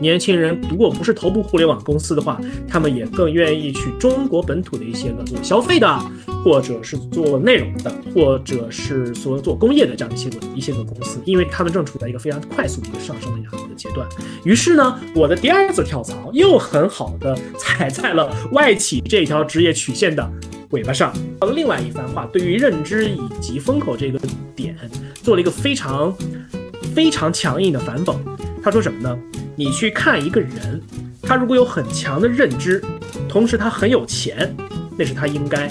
[0.00, 5.98] 年轻人如果不是头部互联网公司的话，他们也更愿意去中国本土的一些个做消费的，
[6.44, 14.06] 或者是做内容的，或者是说做工业的这样一些个一些个公司，因为他们正处在一个非常快速的一个上升的一个阶段。
[14.44, 20.30] 于是呢，我的第二次跳槽又很好的踩在了外企这条职业曲线的。
[20.70, 21.10] 尾巴上，
[21.54, 24.20] 另外一番话，对于认知以及风口这个
[24.54, 24.76] 点，
[25.22, 26.14] 做了一个非常
[26.94, 28.14] 非常强硬的反讽。
[28.68, 29.18] 他说什么呢？
[29.56, 30.78] 你去看一个人，
[31.22, 32.84] 他如果有很强的认知，
[33.26, 34.54] 同时他很有钱，
[34.94, 35.70] 那是他应该；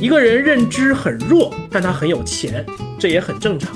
[0.00, 2.64] 一个人认知很弱，但他很有钱，
[2.98, 3.70] 这也很正常；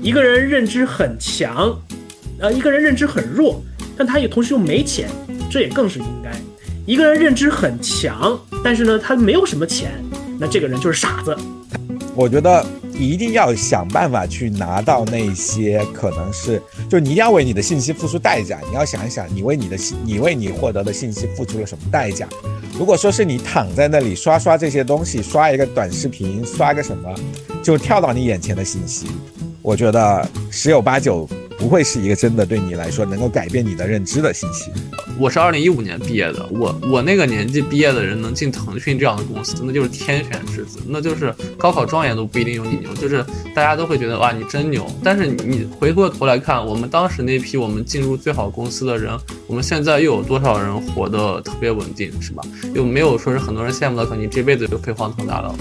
[0.00, 1.76] 一个人认知很强，
[2.38, 3.60] 呃，一个人认知很弱，
[3.96, 5.10] 但他也同时又没钱，
[5.50, 6.30] 这也更是应该。
[6.86, 9.90] 一个人认知很强，但是呢，他没有什么钱，
[10.38, 11.36] 那这个人就是傻子。
[12.14, 12.64] 我觉得
[12.98, 18.58] 一定要想办法去拿到那些可能是，就你一定要为你的信息付出代价。
[18.68, 22.28] 你要想一想，你为你的信，你为你获得的信息付出了什么代价？
[22.78, 27.14] 如果说是你躺在那里刷刷这些东西，刷一个短视频，刷个什么，
[27.62, 29.06] 就跳到你眼前的信息，
[29.62, 31.28] 我觉得十有八九。
[31.58, 34.70] 不会是一个真的对你来说能够改变你的认知的信息。
[35.18, 44.86] 我是二零一五年毕业的，我我那个年纪毕业的人能进腾讯这样的公司，那就是天选之子，那就是高考状元都不一定有你牛，就是大家都会觉得哇你真牛。
[45.02, 52.42] 但是你回过头来看，我们当时那批我们进入最好公司的人，我们现在又有多少人活得特别稳定，是吧？
[52.72, 55.52] 又没有说是很多人羡慕的，可能你这辈子就飞黄腾达了。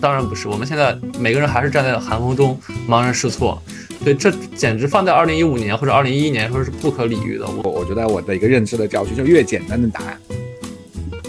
[0.00, 3.60] 当然不是，我们现在每个人还是站在寒风中茫然失措。
[4.04, 7.46] 对，这简直放在二零一五年或者二零一一年说是不可理喻的。
[7.48, 10.20] 我我觉得我的一个认知的教训，就越简单的答案，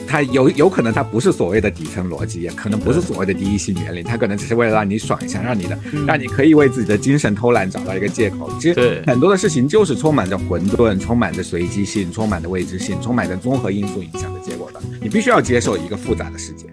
[0.05, 8.51] 它有有可能它不是所谓的底层逻辑，也可能不是所谓的第一性原理，它可能只是为了让你爽一下，让你的让你可以为自己的精神偷懒找到一个借口。
[8.59, 14.81] 其实很多的事情就是充满着混沌，充满着随机性，充满着未知性，充满着综合因素影响的结果的。
[15.01, 16.65] 你必须要接受一个复杂的世界。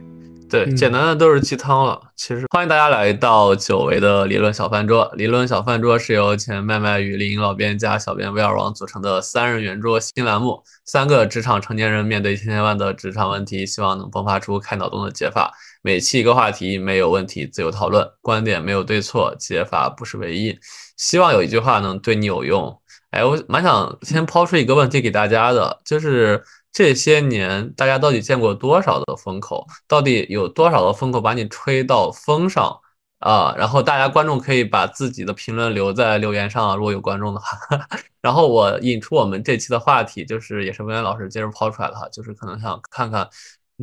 [0.53, 1.99] 对，简单的都是鸡汤了。
[2.15, 5.11] 其实欢迎大家来到久违的理论小饭桌。
[5.15, 10.63] 理论小饭桌是由前麦麦与林老编加小编威尔王组成的三人圆桌新栏目。
[10.85, 15.51] 三个职场成年人面对千千万的职场问题，希望能迸发出开脑洞的解法。
[15.81, 20.55] 每期一个话题，没有问题，自由讨论，观点没有对错，解法不是唯一。
[20.99, 22.79] 希望有一句话能对你有用。
[23.13, 26.45] 哎，我蛮想先抛出一个问题给大家的，就是。
[26.73, 29.67] 这些年，大家到底见过多少的风口？
[29.87, 32.75] 到底有多少的风口把你吹到风上
[33.19, 33.55] 啊？
[33.59, 37.59] 然后大家观众可以把自己的评论留在留言上，如果有观众的话。
[38.23, 43.29] 然后我引出我们这期的话题，就是也是文渊老师接着抛出来的哈，就是可能想看看，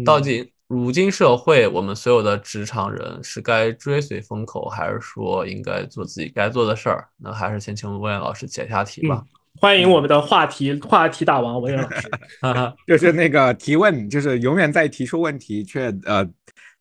[0.04, 7.08] 到底如今社会我们所有的职场人是该追随风口，还是说应该做自己该做的事儿？
[7.18, 9.24] 那还是先请文渊老师解一下题吧。
[9.56, 12.10] 欢迎我们的话题话题大王文远老师，
[12.88, 16.28] 就是那个提问，就是永远在提出问题却呃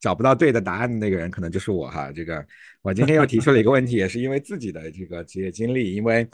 [0.00, 2.12] 找不到对的答案的那个人，可能就是我哈。
[2.12, 2.44] 这个
[2.82, 6.28] 我今天又提出了一个问题，也是因为自己的这个职业经历，因为。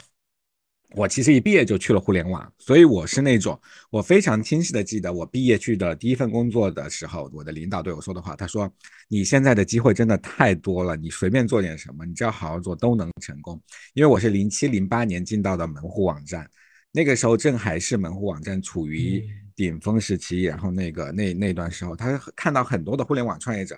[0.95, 3.59] 我其实一毕业就去了互联网，所以我是那种
[3.91, 8.71] 我非常清晰的记得我毕业去的第一份工作的时候，我的领导对我说的话，他说
[9.09, 13.61] ：“你现在的机会真的太多了，你随便做点什么，你只要好好做都能成功。”
[13.93, 16.49] 因为我是零七零八年进到的门户网站，
[16.91, 19.21] 那个时候正还是门户网站处于
[19.55, 23.77] 顶峰时期，然后那个那那段时候，他看到很多的互联网创业者，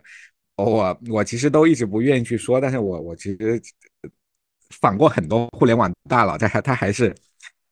[0.56, 3.60] 我我其实都一直不愿意去说，但是我我其实。
[4.82, 7.16] 访过很多互联网大佬，在他他还是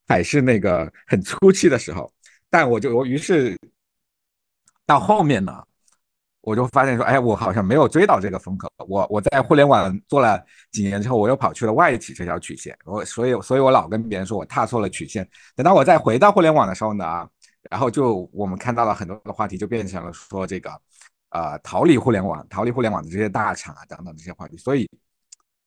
[0.08, 2.12] 还是那个很初期的时候，
[2.50, 3.58] 但我就我于是
[4.86, 5.64] 到后面呢，
[6.42, 8.72] 我就发现说，哎，我好像没有追到这个风口。
[8.88, 10.40] 我我在互联网做了
[10.72, 12.78] 几年之后，我又跑去了外企这条曲线。
[12.86, 15.28] 我所以所以我老跟别人说我踏错了曲线。
[15.56, 17.28] 等到我再回到互联网的时候呢，
[17.70, 20.70] 然后就我们看到了很多的话题，就变成了说这个
[21.32, 24.56] 呃逃离互联网、逃离互联网的这些大厂啊等等这些话题。
[24.58, 24.88] 所以。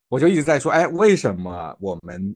[0.09, 2.35] 我就一直在说，哎，为什么我们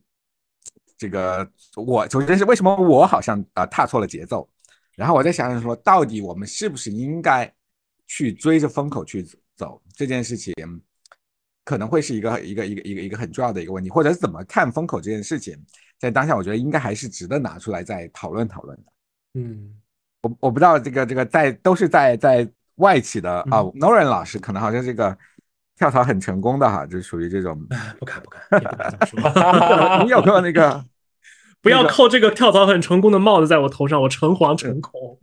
[0.99, 4.47] 这个我首先是为什么我好像啊踏错了节奏，
[4.95, 7.51] 然后我在想想说，到底我们是不是应该
[8.07, 9.27] 去追着风口去
[9.57, 10.55] 走这件事情，
[11.65, 15.57] 可能会是一个一个一个一个一个很重要的一个问题，或者是怎么看风口这件事情，
[15.99, 18.93] 在当下我觉得应该还是值得拿出来再讨论讨论的。
[19.41, 19.75] 嗯，
[20.21, 25.17] 我我不知道这个这个在都是在在外企的啊，Noren 老师可能好像这个。
[25.83, 27.61] 跳槽很成功的哈，就属于这种，
[27.99, 29.19] 不敢不敢，不敢 说。
[30.07, 30.85] 你有没有那个？
[31.61, 35.19] 不要扣这个跳槽很成功的帽子在我头上，我诚惶诚恐。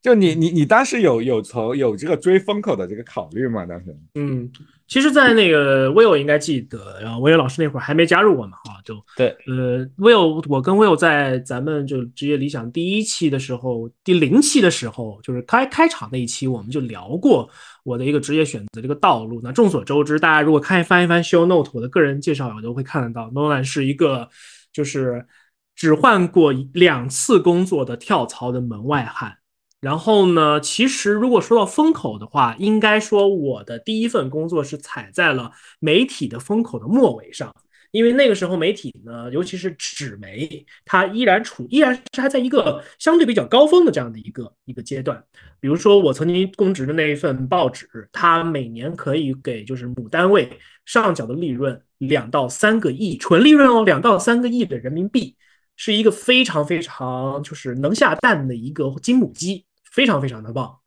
[0.00, 3.66] 就你你你当时有有从有这个追风口的这个考虑吗？
[3.66, 3.96] 当时？
[4.14, 4.48] 嗯，
[4.88, 17.50] 其实，在那个 Will 应该记得，然后 Will 老师那会儿还没加入我们，啊，就对，呃，Will，我跟 Will 在咱们就职业理想第一期的时候，第零期的时候，就是开开场那一期，我们就聊过
[17.82, 19.40] 我的一个职业选择这个道路。
[19.42, 24.28] 那众所周知，大家如果看翻一翻 Show Note 我的个人介绍，我都会看得到，Nolan 是一个
[24.72, 25.26] 就是
[25.74, 29.36] 只换过两次工作的跳槽的门外汉。
[29.80, 30.60] 然后呢？
[30.60, 37.54] 其实如果说到风口的话，应该说我的第一份工作是踩在了媒体的风口的末尾上，
[37.90, 45.22] 因为那个时候媒体呢，尤其是纸媒，它依然处依然是还在一个相对比较高峰的这样的一个一个阶段。
[45.60, 55.36] 比如说我曾经供职的那一份报纸，它每年可以给就是母单位上缴的利润两到三个亿，纯利润哦，两到三个亿的人民币。
[55.76, 60.78] 是一个非常非常就是能下蛋的一个金母鸡，非常非常的棒。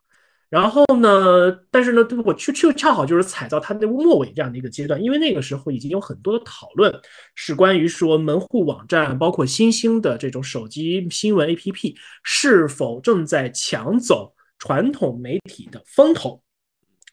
[0.48, 6.92] 然后呢，但是呢，我却却恰好就是踩到它的末尾这样的一个阶段，因为那个时候已经有很多的讨论
[7.36, 11.94] 是关于说门户网站，包括新兴的这种手机新闻 APP
[12.24, 16.42] 是否正在抢走传统媒体的风头。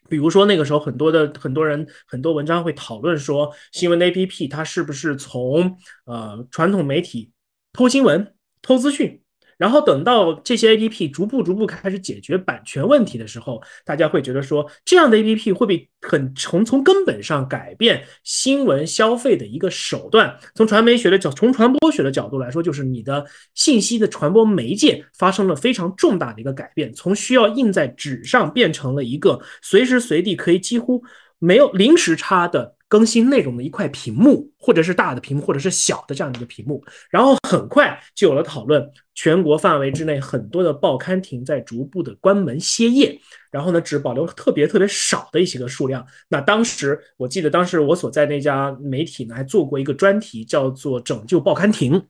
[0.09, 7.31] 比如说那个时候，很多的很多人很多文章会讨论说，新闻 APP 它是不是从呃传统媒体。
[7.77, 8.33] 偷新闻、
[8.63, 9.21] 偷资讯，
[9.55, 20.35] 然后等到这些 A P P 逐步逐步开始解决版权问题的时候，大家会觉得说，这样的 A P P 会被很从从根本上改变新闻消费的一个手段。
[20.55, 31.03] 从传媒学的角，从传播学的角度来说，就是你的信息的传播媒介发生了非常重大的一个改变，从需要印在纸上变成了一个随时随地可以几乎
[31.37, 32.76] 没有零时差的。
[32.87, 38.89] 更新内容的一块屏幕，或者是大的屏幕，或者是小的这样的一个屏幕，然后很快就有了讨论。
[39.13, 43.19] 全国范围之内，很多的报刊亭在逐步的关门歇业，
[43.49, 46.05] 然后呢，只保留特别特别少的一些个数量。
[46.29, 52.07] 那当时我记得，当时我所在那家媒体呢，还做过一个专题，叫做“拯救报刊亭”，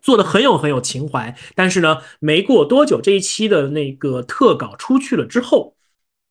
[0.00, 1.36] 做的很有很有情怀。
[1.54, 5.76] 但是呢，没过多久，这一期的那个特稿出去了之后，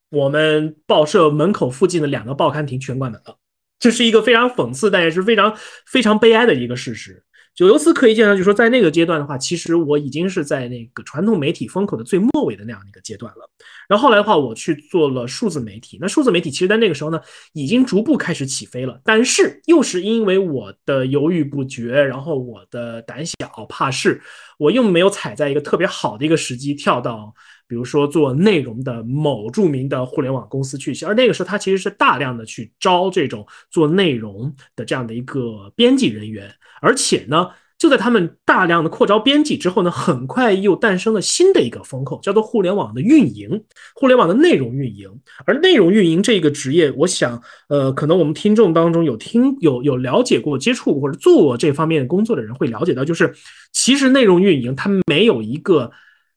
[0.09, 3.37] 我们报社门口附近的两个报刊亭全关门了。
[3.81, 5.53] 这是一个非常讽刺，但也是非常
[5.85, 7.21] 非常悲哀的一个事实。
[7.53, 13.49] 就由此可以见到，就说在那个阶段的话，其实我已经是在那个传统媒体风口的最末尾的那样的一个阶段了。
[13.89, 15.97] 然后后来的话，我去做了数字媒体。
[15.99, 17.19] 那数字媒体其实，在那个时候呢，
[17.51, 19.01] 已经逐步开始起飞了。
[19.03, 24.21] 但是又是因为我的犹豫不决，然后我的胆小怕事，
[24.57, 27.33] 我又没有踩在一个特别好的一个时机跳到。
[27.71, 37.47] 比如说做内容的某著名的互联网公司去，而那个时候他其实是大量的去招这种做内容的这样的一个编辑人员，而且呢，
[37.77, 43.63] 就在他们大量的扩招编辑之后呢，很快又诞生了新的一个风口，叫做互联网的运营，
[43.95, 45.09] 互联网的内容运营。
[45.45, 53.33] 而内容运营这个职业，我想，呃，可能我们听众当中有听有有了解过、接触过或者做过这方面工作的人会了解到，就是
[53.71, 55.89] 其实内容运营它没有一个。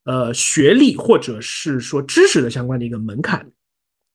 [0.05, 3.51] 呃，学历或者是说知识的相关的一个门槛，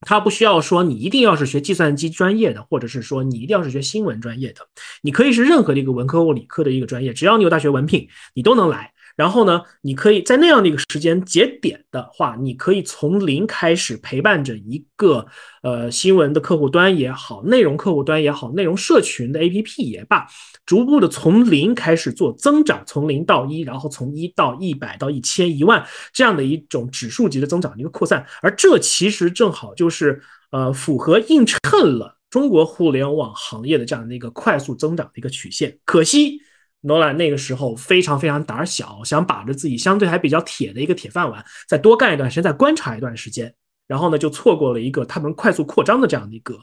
[0.02, 4.62] 它不需要说你一定要是学计算机专业的，或者是说你一定要是学新闻专业的，
[5.02, 8.94] 你可以是任何的一个文科或理科的一个专业，只要你有大学文凭，你都能来。
[9.20, 15.28] 然后呢，你可以在那样的一个时间节点的话，你可以从零开始陪伴着一个
[15.62, 20.26] 呃新闻的客户端也好，内容客户端也好，内容社群的 APP 也罢，
[20.66, 30.22] 逐步的从零开始做增长，从零到一，然后从一到一百到一千一万这样的一种指数级的增长的一个扩散，而这其实正好就是
[30.52, 31.60] 呃符合映衬
[31.98, 36.40] 了中国互联网行业的这样的一个快速增长的一个曲线，可惜。
[36.82, 43.54] 诺兰那个时候非常非常胆小，想把着自己相对还比较铁的一个铁饭碗，再多干一段时间，再观察一段时间，
[43.86, 46.58] 然后呢，就错过了一个他们快速扩张的这样的一个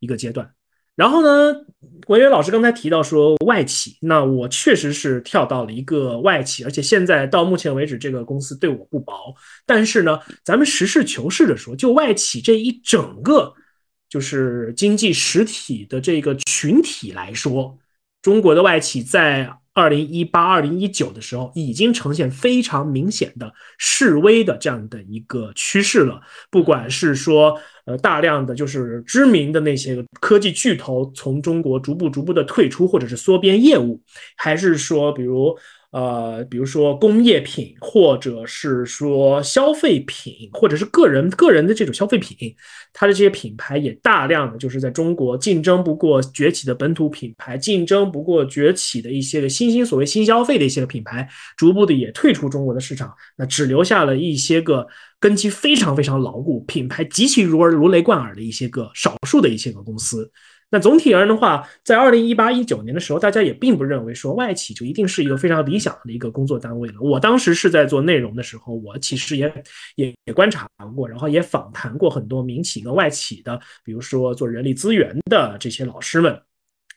[0.00, 0.50] 一个阶段。
[0.94, 1.54] 然后呢，
[2.08, 9.34] 文渊老师刚才提到说外企，那我确实是跳到了一个外企，而且现在到目前为止，这个公司对我不薄。
[9.64, 13.54] 但是呢，咱们实事求是的说，就外企这一整个
[14.10, 17.78] 就是经济实体的这个群体来说，
[18.20, 19.50] 中国的外企在。
[19.74, 26.20] 二零一八、二零一九的时候，已经呈现非常明显的示威的这样的一个趋势了。
[26.50, 34.00] 不管是说，呃，大量的就是知名的那些科技巨头从中国逐步、逐步的退出，或者是缩编业务，
[34.36, 35.56] 还是说，比如，
[35.92, 42.34] 呃，比如说工业品，或者是说消费品，或者是个人个人的这种消费品，
[42.94, 54.86] 它的这些品牌也大量的就是在中国竞争不过崛起的本土品牌，竞争不过崛起的一些个新兴所谓新消费的一些个品牌，逐步的也退出中国的市场，那只留下了一些个
[55.20, 60.32] 根基非常非常牢固、品牌极其如耳如雷贯耳的一些个少数的一些个公司。
[60.72, 66.94] 那总体而言的话，在二零一八一九年的时候，大家也并不认为说外企就一定是一个非常理想的一个工作单位了。
[66.98, 69.52] 我当时是在做内容的时候，我其实也
[69.96, 76.40] 也也观察过，然后也访谈过很多民企跟外企的，比如说做人力资源的这些老师们，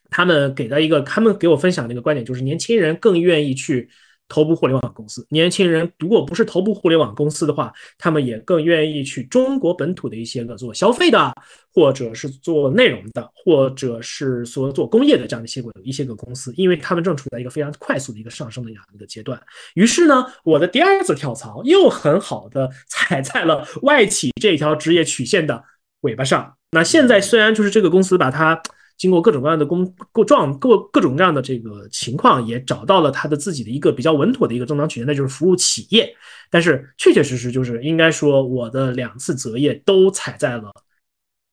[0.08, 3.90] 他们给的一个，他们给我分享的一个观点就是，年轻人更愿意去。
[4.28, 11.32] 头部互联网公司，年轻人如果不是头部互联网公司的话，他们也更愿意去中国本土的一些个做消费的，
[11.72, 19.40] 或者是做内容的，或者是说做工业的这样的一些个一些个公司，因为他们正处在一个非常快速的一个上升的这样一个阶段。
[19.74, 25.62] 于是呢，我的第二次跳槽又很好的踩在了外企这条职业曲线的
[26.00, 26.54] 尾巴上。
[26.72, 28.60] 那现在虽然就是这个公司把它。
[28.98, 36.14] 经过各种各样的工各状各各种各样的这个情况，也找到了他的自己的一个比较稳妥的一个增长曲线，那就是服务企业。
[36.50, 40.72] 但是确确实实就是应该说，我的两次择业都踩在了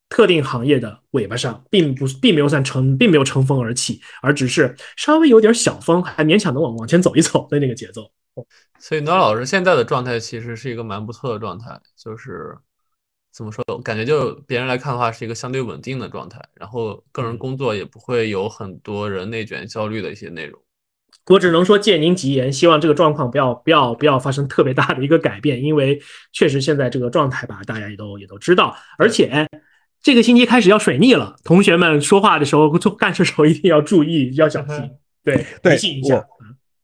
[0.08, 8.10] 特定行业的尾巴上，并不并没有算乘并没有乘风而起，而只是稍微有点小风，还勉强能往往前走一走的那个节奏。
[8.80, 12.58] 所以，暖老师现在的状态其实是一个蛮不错的状态，就是。
[13.34, 13.64] 怎么说？
[13.84, 16.40] 感觉就别人来看的话，是一个相对稳定的状态。
[16.54, 20.62] 然后个人工作也不会有很多人内卷焦虑的一些内容。
[21.28, 26.00] 我只能说借您吉言，希望这个状况不要不要不要发生特别大的一个改变，因为
[26.32, 28.76] 确实现在这个状态吧，大家也都也都知道。
[28.98, 29.48] 而且
[30.02, 34.92] 这个星期开始要水逆了，同学们说话的时候做干事时候一定要注意，要小心。
[35.24, 36.24] 对，对，提醒一下。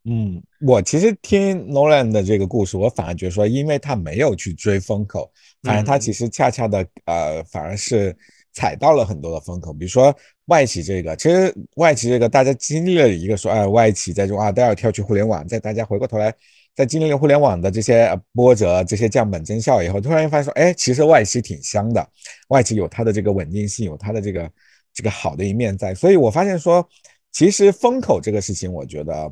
[0.04, 5.30] 嗯，我其实听 Nolan 的这个故事，我反而觉得说，因为他没有去追风口。
[5.62, 8.16] 反而他其实恰恰的，呃，反而是
[8.52, 9.74] 踩到了很多的风口。
[9.74, 10.14] 比如说
[10.46, 16.34] 外企这个，其实外企这个大家经历了一个说，哎，外企在中啊都要跳去互联网，在大家回过头来，
[16.74, 22.08] 在经历了互联网的这些波折、这些降本增效以后，突然发现说，哎，其实外企挺香的，
[22.48, 24.50] 外企有它的这个稳定性，有它的这个
[24.94, 25.94] 这个好的一面在。
[25.94, 26.88] 所以我发现说，
[27.32, 29.30] 其实风口这个事情，我觉得，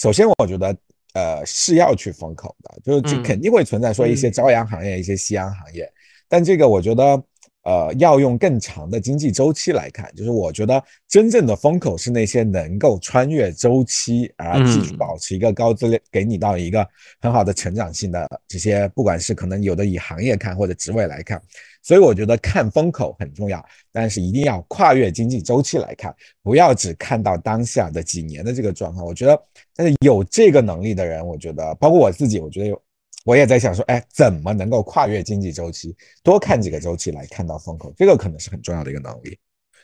[0.00, 0.76] 首先我觉得。
[1.12, 5.92] 呃，是要去风口的，就是肯定会存在说一些朝阳行业、一些夕阳行业，
[6.28, 7.20] 但这个我觉得，
[7.62, 16.86] 呃，要用更长的经济周期来看，就是我觉得真正的风口是那些能够穿越周期而继续保持一个高质量，给你到一个
[17.20, 21.40] 很好的成长性的这些，不管是可能有的以行业看或者职位来看。
[21.82, 29.04] 所以我觉得看风口很重要，但是一定要跨越经济周期来看，不要只看到当下的几年的这个状况。
[29.04, 29.42] 我觉得，
[29.74, 32.82] 但是有这个能力的人，我觉得包括我自己，我觉得有，
[33.24, 39.38] 我也在想说，哎，怎么能够跨越经济周期，多看几个周期来看到风口，这个可能是很重要的一个能力。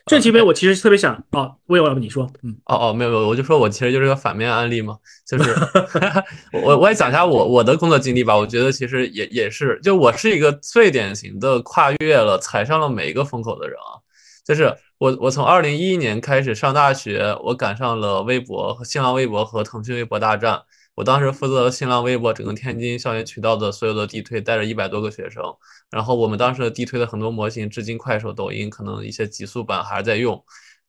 [0.07, 5.53] 这期边我其实特别想啊，魏老师你说，嗯，哦哦，没有没有，我就说我其实就是个反面案例嘛，就是
[6.63, 13.99] 我我也讲一下我我的工作经历吧，我觉得其实也也是，就我是一个最典型的跨越了踩上了每一个风口的人啊，
[14.45, 20.61] 就是我我从二零一一年开始上大学，我赶上了微博和新浪微博和腾讯微博大战。
[20.97, 25.43] 我当时负责新浪微博整个天津校园渠道的所有的地推，带着一百多个学生。
[25.91, 30.43] 然后我们当时的地推的很多模型，至今快手、抖音可能一些极速版还是在用。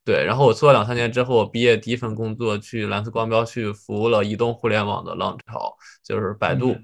[0.06, 6.74] 对，然后我做了两三年之后，我毕业第一份工作去蓝色光标去服务了移动互联网的浪潮，就是百度。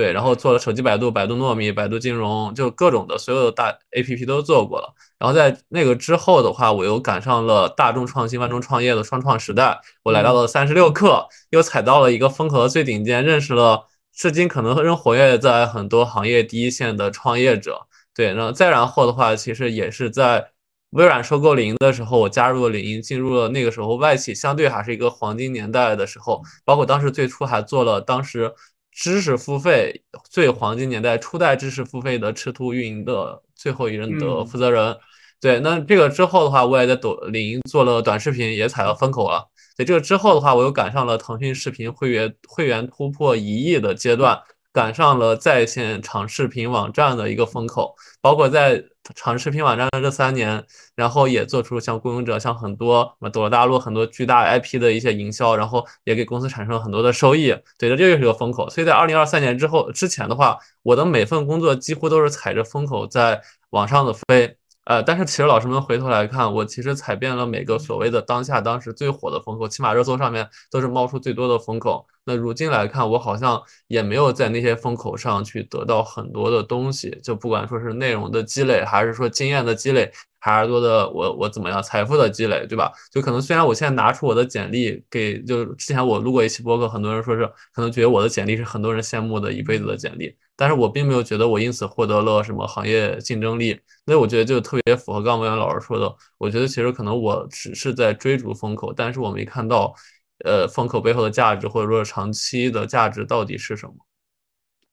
[0.00, 4.94] 对，然后做了手机百度、百度糯米、百度金融，就各种的所有的大 APP 都做过了。
[5.18, 17.86] 然后在那个之后的话，我又赶上了大众创新、万众创业的双创时代，我来到了三十六氪，又踩到了一个风口的最顶尖，认识了至今可能仍活跃在很多行业第一线的创业者。
[18.14, 20.48] 对，然后再然后的话，其实也是在
[20.92, 28.50] 微软收购领英的时候，我加入了领英，进入了那个时候外企相对还是一个黄金年代的时候，包括当时最初还做了当时。
[28.92, 34.96] 知识付费最黄金年代，初代知识付费的赤兔运营的最后一任的负责人。
[35.40, 39.48] 对，那这个之后的话，我也在抖领英做了短视频，也踩了风口了。
[39.74, 44.38] 在这个之后的话，我又赶上了腾讯视频会员会员突破一亿的阶段。
[44.72, 48.82] 赶上了在线长视频网站的一个风口，包括在
[49.14, 57.48] 长视频网站的这三年，然后也做出像《孤勇者》、像很多什么《斗罗大陆》很多巨大 IP 的一些营销，然后也给公司产生了很多的收益。
[57.76, 58.70] 对，这就是一个风口。
[58.70, 64.56] 所以在二零二三年之后之前的话，我的每份工作几乎都是踩着风口在往上的飞。
[64.84, 72.04] 呃，但是其实老师们回头来看，我其实踩遍了每个所谓的当下当时最火的风口，起码热搜上面都是冒出最多的风口。
[72.24, 80.10] 那如今来看，我好像也没有在那些风口上去得到很多的东西，就不管说是内容的积累，还是说经验的积累，
[80.40, 82.90] 还是多的我我怎么样财富的积累，对吧？
[83.12, 93.78] 就可能虽然我现在拿出我的简历给，就是之前我录过一期播客，很多人说是可能觉得我的简历是很多人羡慕的一辈子的简历，但是我并没有觉得我因此获得了什么行业竞争力。
[94.04, 99.94] 那我觉得就特别符合刚刚文老师说的，我觉得其实可能我只是在追逐风口，但是我没看到。
[100.42, 103.94] 呃，风口背后的价值，或者说长期的价值到底是什么？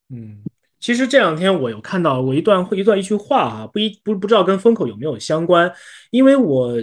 [0.09, 0.43] 嗯，
[0.79, 5.71] 其实这两天我有看到过一段一段一句话啊，不一不不知道跟风口有没有相关，
[6.11, 6.73] 因为我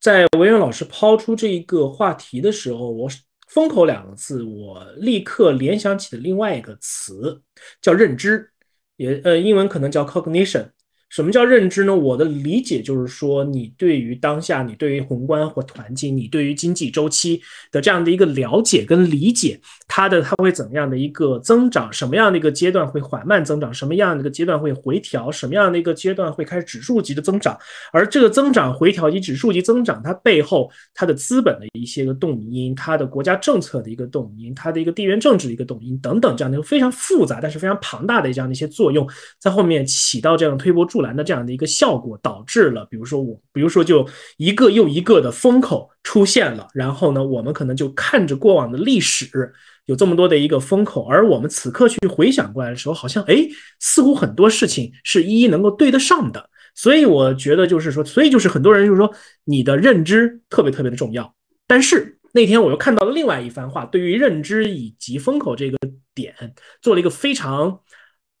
[0.00, 3.08] 在文渊老师抛出这一个话题的时候，我
[3.48, 7.40] “风口”两个字，我立刻联想起的另外一个词，
[7.80, 8.50] 叫认知，
[8.96, 10.68] 也呃，英文可能叫 cognition。
[11.14, 11.94] 什么叫认知呢？
[11.94, 17.40] 我的理解就是说，你对于当下，你对于宏观或环境，你对于经济周期
[17.70, 21.88] 的这样的一个了解跟理解，它的它会怎么样的一个增长？
[21.92, 23.72] 什么样的一个阶段会缓慢增长？
[23.72, 25.30] 什么样的一个阶段会回调？
[25.30, 27.56] 什么样的一个阶段会开始指数级的增长？
[27.92, 44.04] 而这个增长、回调及指数级增长，它背后它的资本的一些个动因，它的国家政策的一个动因，它的一个地缘政治的一个动因等等，这样的一个非常复杂但是非常庞大的这样的一些作用，在后面起到这样的推波助澜的这样的一个效果，导致了，比如说我，比如说就
[44.38, 49.52] 一个又一个的风口出现了，然后呢，我们可能就看着过往的历史
[49.86, 53.46] 有这么多的一个风口，而我们此刻去回想过来的时候，好像哎，
[53.78, 56.50] 似乎很多事情是一一能够对得上的。
[56.74, 61.32] 所以我觉得就是说，所以就是很多人就是说，你的认知特别特别的重要。
[61.68, 65.78] 但是那天我又看到了另外一番话，对于认知以及风口这个
[66.14, 66.34] 点
[66.82, 67.80] 做了一个非常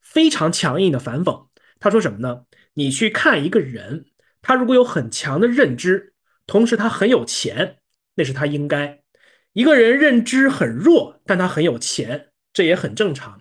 [0.02, 1.46] 非常强硬的反讽。
[1.84, 2.44] 他说什么呢？
[2.72, 4.06] 你去看一个人，
[4.40, 6.14] 他如果有很强的认知，
[6.46, 7.76] 同时他很有钱，
[8.14, 9.02] 那是他应该。
[9.52, 13.38] 一个人认知很弱，但他很有钱，这也很正常。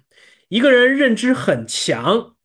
[0.49, 2.35] 一个人认知很强，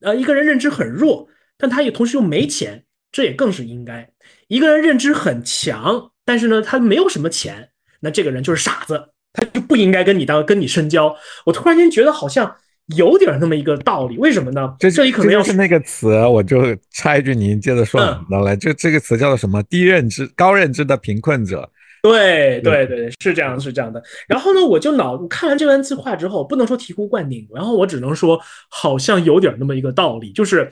[0.00, 4.08] 呃，一个人认知很弱，但他也同时又没钱，这也更是应该。
[4.46, 11.16] 一个人认知很强，但是呢，他没有什么钱，那这个人就是傻子，他就不应该跟你当跟你深交。
[11.46, 12.56] 我突然间觉得好像。
[12.96, 14.74] 有点那么一个道理，为什么呢？
[14.78, 18.00] 这这里可能要是那个词，我就插一句，您接着说。
[18.30, 19.62] 来来，这这个词叫做什么？
[19.64, 21.70] 低认知、高认知的贫困者。
[22.02, 24.02] 对对对，是这样是这样的。
[24.26, 30.70] 然后呢，我就脑看完这番字话之后，不能说醍醐灌顶，然后我只能说，好像有点那么一个道理，就是。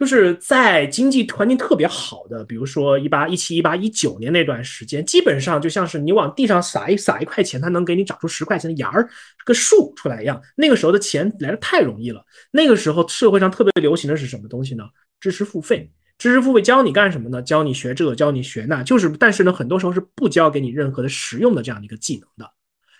[0.00, 9.06] 就是在经济环境特别好的，比如说一八一七、一八一九年那段时间，基本上就像是你往地上撒一撒一块钱，它能给你长出十块钱的芽儿，
[9.44, 10.40] 个树出来一样。
[10.56, 12.24] 那个时候的钱来的太容易了。
[12.50, 14.84] 那个时候社会上特别流行的是什么东西呢？
[15.20, 17.42] 知识付费，知识付费教你干什么呢？
[17.42, 22.50] 教你学这个，教你学那，就是但是呢，很多时候是不教给你任何的实用的这样的一个技能的。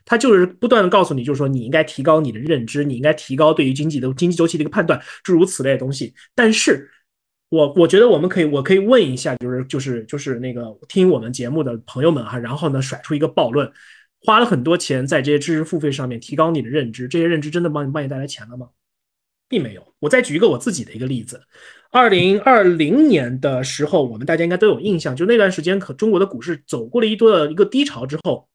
[0.05, 6.15] 他就是不断的告诉你，就是说你应该提高你的认知，你应该提高对于经济的经济周期的一个判断，诸如此类的东西。
[6.35, 6.91] 但是，
[7.49, 13.71] 我我觉得我们可以，我可以问一下，就是就是就是那个听我们节目的朋友们哈，然后呢甩出一个暴论，
[14.23, 18.69] 花了很多钱在这些知识付费上面提高你的认知，这些认知真的帮你帮你带来钱了吗？
[19.49, 19.83] 并没有。
[19.99, 21.43] 我再举一个我自己的一个例子，
[21.91, 28.49] 二零二零年的时候，我们大家应该都有印象，就那段时间可中国的股市走过了一多的一个低潮之后，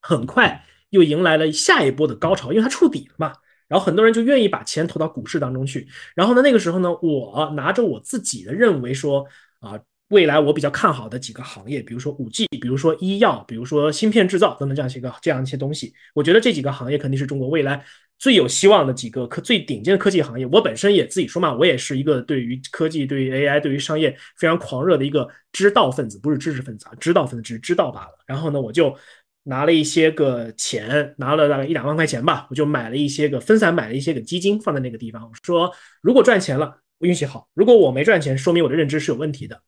[0.00, 0.64] 很快。
[0.90, 3.32] 又迎来了下一波的高潮，因为它触底了嘛，
[3.68, 5.88] 然后很多人就愿意把钱投到股市当中去。
[6.14, 9.24] 然后呢，那个时候呢，我拿着我自己的认为说
[9.60, 17.84] 啊，未来我比较看好的几个行业，比如说五 G，比如说医药，比如说芯片制造等等这样一些个这样一些东西，我觉得这几个行业肯定是中国未来
[18.18, 20.44] 最有希望的几个科最顶尖的科技行业。
[20.46, 28.18] 我本身也自己说嘛，我也是一个对于科技、对于 AI、对于商业非常狂热的一个知道分子，不是知识分子啊，知道分子只是知道罢了。
[28.26, 28.96] 然后呢，我就。
[29.44, 35.22] 拿了一些个钱，拿了大概一两万块钱吧，我就买了一些个分散，买了一些个基金放在那个地方。
[35.22, 35.72] 我说，
[36.02, 39.60] 如果赚钱了，我运气好；如果我没赚钱，说明我的认知是有问题的。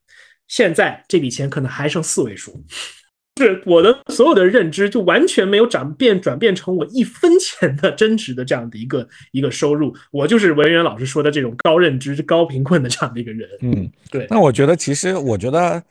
[0.46, 2.62] 现在这笔钱可能还剩四位数，
[3.40, 9.96] 是我的所有的认知就完全没有转变，转变成我一分钱的 真实的这样的一个一个收入。
[10.10, 13.48] 我就是文渊老师说的这种高认知、高贫困的这样的一个人。
[13.62, 14.26] 嗯，对。
[14.28, 15.82] 那我觉得，其实我觉得。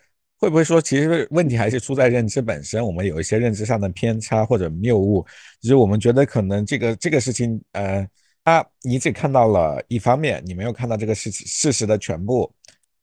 [0.41, 2.83] 会不会说，其实问题还是出在认知本身？
[2.83, 5.23] 我们有一些认知上的偏差或者谬误，
[5.61, 8.05] 就是我们觉得可能这个这个事情，呃，
[8.43, 12.51] 啊，你只看到了一方面，你没有看到这个事情事实的全部，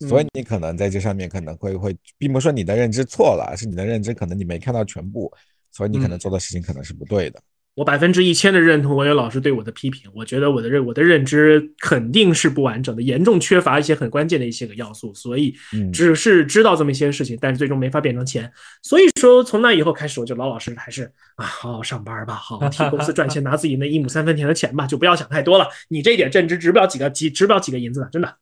[0.01, 5.33] 所以你可能在这上面可能会会，并不是说你的认知错了，而是你的认知可能你没看到全部，
[5.70, 7.40] 所以你可能做的事情可能是不对的。
[7.78, 15.54] 我百分之一千的认同我有老师对我的批评，我觉得我的认我的认知肯定是不完整的，严重缺乏一些很关键的一些个要素，所以
[15.92, 18.50] 只是知道这么一些事情，但是最终没法变成钱。
[18.82, 21.04] 所以说从那以后开始，我就老老实实还是
[21.36, 25.68] 啊，好好上班吧，好好替公司赚钱， 拿自己那一亩三分田的钱吧，就不要想太多了。
[25.88, 28.34] 你这一点认知值不了几个几值不了几个银子的，真的。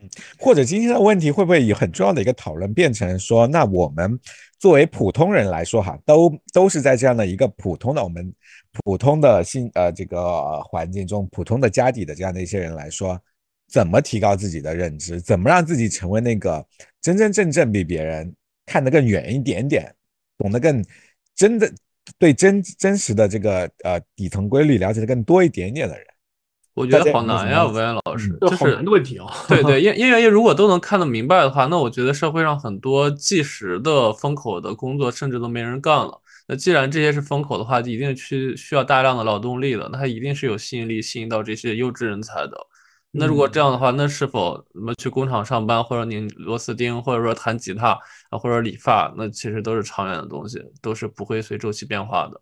[0.00, 4.18] 嗯，或者今天的问题会不会有很重要的一个讨论变成说，那我们
[4.58, 8.32] 作为普通人来说哈，都都是在这样的一个普通的我们
[8.84, 13.20] 普通的信呃这个环境中，普通的家底的这样的一些人来说，
[13.68, 16.64] 怎么提高自己的认知，怎么让自己成为那个
[17.00, 19.94] 真真正正比别人看得更远一点点，
[20.38, 20.82] 懂得更
[21.34, 21.70] 真的
[22.18, 26.06] 对真真实的这个呃底层规律了解的更多一点点的人。
[26.74, 29.30] 我觉得好难呀，文言老师，就是问题哦。
[29.46, 36.18] 对对， 因因为如果都能看得明白的话，那我觉得社会上很多计时的风口的工作，甚至都没人干了。
[36.48, 42.56] 那既然这些是风口的话，一定去需要大量的劳动力的，那它一定是有吸引力，吸引到这些优质人才的。
[43.10, 47.90] 那如果这样的话，那是否什么去工厂上班，或者拧螺丝钉，或者说弹吉他
[48.30, 52.40] 啊，或者理发，那其实都是长远的东西，都是不会随周期变化的。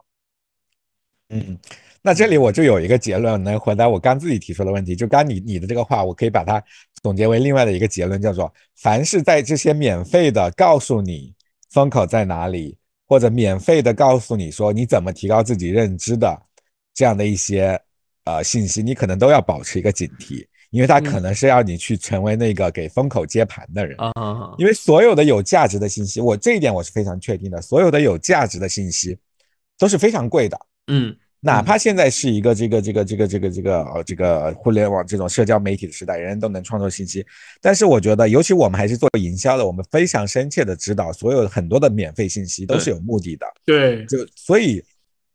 [1.31, 1.59] 嗯。
[2.03, 4.97] 那这里我就有一个结论，能回答我刚自己提出的问题。
[4.97, 6.63] 就刚你你的这个话，我可以把它
[7.03, 11.35] 总结为另外的一个结论，叫做：凡是在这些免费的告诉你
[11.71, 12.75] 风口在哪里，
[13.07, 16.41] 或者免费的告诉你说你怎么提高自己认知的
[16.95, 17.79] 这样的一些
[18.25, 24.55] 呃信息，你可能都要保持一个警惕，因为它可能是要你去成为那个给风口接盘的人啊。
[24.57, 29.19] 因为所有的有价值的信息，我这一点我是非常确定的，所有的有价值的信息
[29.79, 30.59] 都是非常贵的。
[30.87, 31.15] 嗯。
[31.43, 37.25] 哪怕现在是一个这个这个这个这个这个呃这个互联网这种社交媒体的时代，人人都能创作信息，
[37.63, 43.47] 但是我觉得，尤其我们还是做营销的，我们非常深切的知道，所有很多的免费信息都是有目的的。
[43.65, 44.85] 对，就所以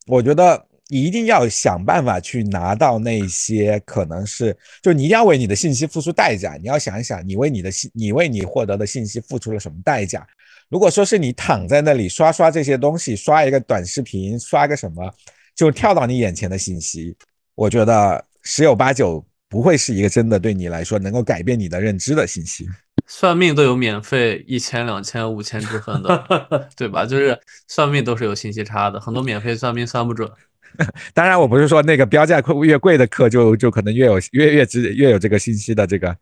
[0.05, 6.55] 我觉得你一定要想办法去拿到那些可能是，就你一定要为你的信息付出代价。
[6.61, 10.23] 你要想一想，你为你的信，你为你获得的信息付出了什么代价？
[10.69, 15.11] 如果说是你躺在那里刷刷这些东西，刷一个短视频，刷个什么？
[15.55, 17.15] 就跳到你眼前的信息，
[17.55, 22.67] 我觉得十有八九不会是一个真的对你来说能够改变你的认知的信息。
[23.07, 27.05] 算命都有免费一千、两千、五千之分的， 对吧？
[27.05, 30.29] 就是算命都是有信息差的，很多免费算命算不准。
[31.13, 36.17] 当然，我不是说那个标价越贵的课就就可能越有越越值越有这个信息的这个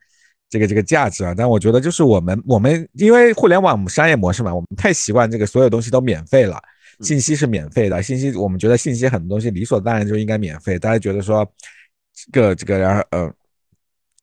[0.50, 1.34] 这个这个价值啊。
[1.36, 6.62] 但我觉得就是我们我们因为互联网商业模式嘛，我们太习惯这个所有东西都免费了。
[7.00, 10.78] 信息是免费的，信息我们觉得信息很多东西理所当然就应该免费。
[10.78, 11.46] 大家觉得说，
[12.14, 13.34] 这个这个然后呃，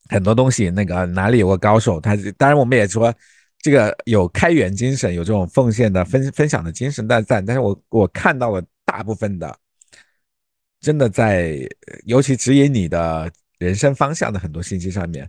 [0.08, 3.12] 很多东西那个哪里有个高手，他当然我们也说
[3.58, 7.40] 这个有开源精神，有这种奉献的分分享的精神在在。
[7.40, 9.56] 但是我我看到了大部分的，
[10.80, 11.58] 真的在
[12.04, 15.28] 尤其指引你的人生方向的很多信息上面。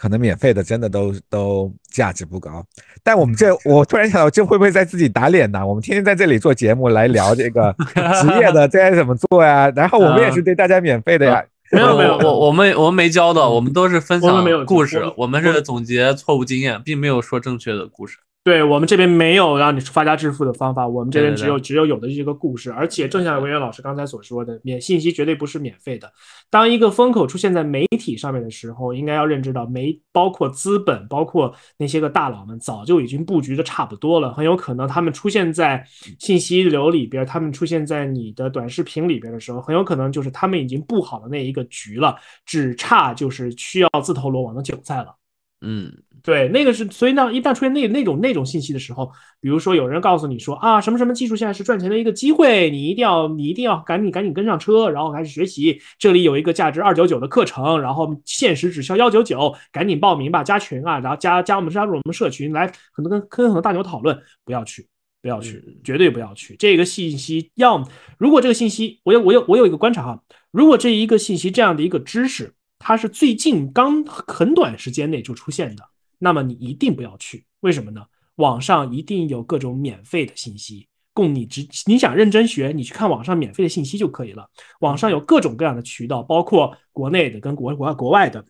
[0.00, 2.64] 可能免费的真的都都价值不高，
[3.02, 5.66] 但我们这我突然想到，这会不会在自己打脸呢？
[5.66, 7.70] 我们天天在这里做节目来聊这个
[8.22, 9.70] 职业的该怎么做呀？
[9.76, 11.44] 然后我们也是对大家免费的呀。
[11.70, 18.16] 没有没有，我我们我们没教的，我们都是分享故事，我们是总结错误经验，并没有说正确的故事。
[18.42, 26.10] 对我们这边没有让你发家致富的方法，我们这边只有只有有的一个故事，而且正像文渊老师刚才所说的，免信息绝对不是免费的。
[26.48, 34.32] 当一个风口出现在媒体上面的时候，应该要认知到，媒包括资本，包括那些个大佬们，早就已经布局的差不多了。
[34.32, 35.84] 很有可能他们出现在
[36.18, 45.14] 信息流里边，他们出现在你的短视频里边的时候，很有可能就是他们已经布好了那一个局了，只差就是需要自投罗网的韭菜了。
[45.60, 45.92] 嗯。
[46.22, 55.80] 对，那个是，所以呢，一旦出现那那种那种信息的时候，比如说有人告诉你说啊，什么什么技术现在是赚钱的一个机会，你一定要你一定要赶紧赶紧跟上车，然后开始学习。
[55.98, 64.86] 这里有一个价值二九九的课程，然后限时只需要幺九九，赶紧报名吧，加群啊，然后加加我们加入我们社群来，很多跟跟很多大牛讨论，不要去，
[65.22, 66.54] 不要去，绝对不要去。
[66.58, 67.82] 这个信息要，
[68.18, 75.84] 如果这个信息，我有我有我有一个观察哈，如果这一个信息这样的一个知识，它是最近刚很短时间内就出现的。
[76.18, 78.04] 那么你一定不要去，为什么呢？
[78.36, 84.48] 网上一定有各种免费的信息供你直，你想认真学，你去看网上免费的信息就可以了。
[84.80, 88.44] 网上有各种各样的渠道，包括国内的跟国国外国外的，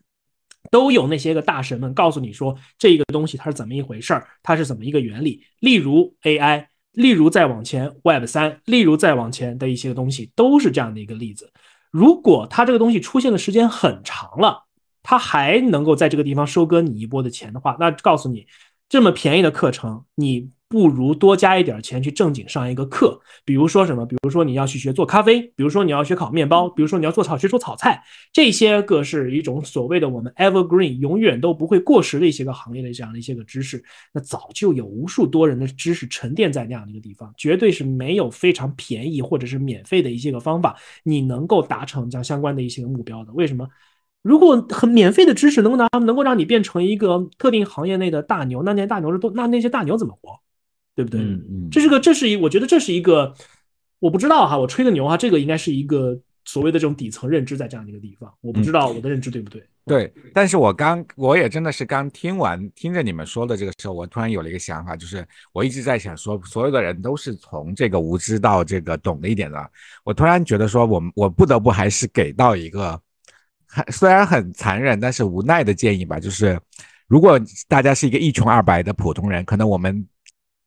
[0.70, 5.42] 都有那些个大神们告诉你说这个东西它是怎么一回事儿，它是怎么一个原理。
[5.58, 11.52] 例如 AI，例如再往前 Web 三，例如再往前的一些个东西，都是这样的一个例子。
[11.90, 14.66] 如果它这个东西出现的时间很长了。
[15.02, 18.46] 它还能够在这个地方收割你一波的钱的话，那告诉你，
[18.86, 24.06] 这么便宜的课程，你不如多加一点钱去正经上一个课，比如说什么？
[24.06, 28.00] 比如说你要去学做咖啡，比如说你要学烤面包，比如说你要做炒学做炒菜，
[28.32, 33.82] 这些个是一种所谓的我们 evergreen 永远都不会过时的一些个行业的这样的一些个知识。
[34.14, 43.32] 那早就有无数多人的知识沉淀在那样的一个地方，绝对是没有非常便宜或者是免费的一些个方法，你能够达成这样相关的一些个目标的。
[43.32, 43.66] 为什么？
[44.22, 50.38] 如果很免费的知识能够拿能够让你变成一个特定行业内的大牛，那那些大牛是都那那些大牛怎么活？
[50.94, 51.20] 对不对？
[51.20, 53.34] 嗯嗯，这是个，这是一，我觉得这是一个，
[53.98, 59.62] 我不知道哈，我吹的牛哈，这个应该是一个所谓的这种底层认知在这样的一个地方，我不知道我的认知对不对？
[59.86, 69.70] 对，但是我刚我也真的是刚听完听着你们说的这个时候，我突然有了一个想法，就是我一直在想说，所有的人都是从这个无知到这个懂了一点的，
[70.04, 73.00] 我突然觉得说，我我不得不还是给到一个，
[73.88, 76.60] 虽然很残忍，但是无奈的建议吧，就是
[77.08, 80.06] 如果大家是一个一穷二白的普通人，可能我们。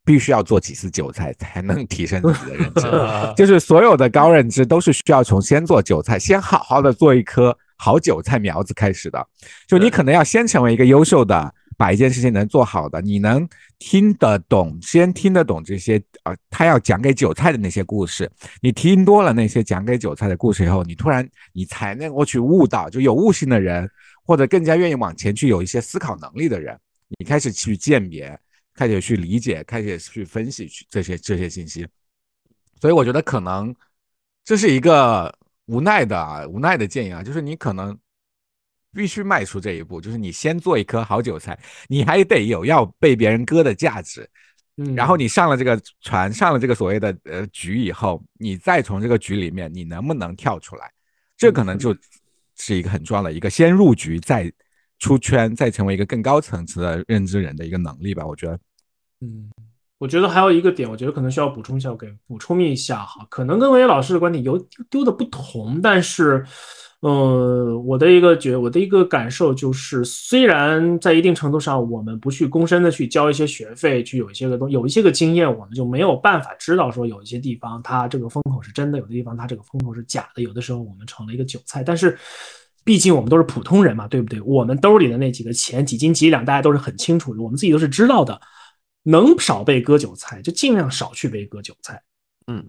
[0.05, 2.81] 必须要做几次韭菜才能提升自己的认知，
[3.37, 9.25] 就是所有的高认知都是需要从先做韭菜，先好好的做一颗好韭菜苗子开始的。
[9.67, 13.47] 就你可能要先成为一个优秀的，把一件事情能做好的，你能
[13.79, 18.29] 听得懂，先听得懂这些呃，他要讲给韭菜的那些故事。
[18.61, 23.89] 你听多了那些讲给韭菜的故事以后，你突然你才能够去悟到，就有悟性的人，
[24.25, 26.77] 或者更加愿意往前去有一些思考能力的人，
[27.17, 28.37] 你开始去鉴别。
[28.75, 31.87] 开始去理解，开始去分析去这些这些信息，
[32.81, 33.73] 所以我觉得可能
[34.43, 35.33] 这是一个
[35.67, 37.97] 无奈的啊，无奈的建议啊，就是你可能
[38.91, 41.57] 必须迈出这一步，就是你先做一颗好韭菜，
[41.87, 44.27] 你还得有要被别人割的价值，
[44.77, 50.91] 嗯，然后你上了这个船，上了这个所谓的呃局以后，你再从这个局里面你能不能跳出来，
[51.37, 51.95] 这可能就
[52.55, 54.51] 是一个很重要的一个先入局再。
[55.03, 58.57] 出圈，再成为一个更高层次的认知人的一个能力吧，我觉得。
[59.19, 59.51] 嗯，
[59.97, 64.57] 我觉得还有一个点，我觉得可能需要补充一下，给补充一下哈，可能跟文野老师的观点有
[64.89, 66.45] 丢的不同，但是，
[67.01, 82.17] 呃，我的一个觉，我的一个感受就是，虽然在一定程度上，我们不去躬身的去交一些学费，去有一些个东，有一些个经验，我们就没有办法知道说有一些地方它这个风口是真的，有的地方它这个风口是假的，有的时候我们成了一个韭菜，但是。
[82.83, 84.41] 毕竟我们都是普通人嘛，对不对？
[84.41, 88.39] 我们兜里的那几个钱，几斤几两，大家都是很清楚的，我们自己都是知道的。
[89.03, 92.01] 能少被割韭菜，就尽量少去被割韭菜。
[92.47, 92.65] 嗯，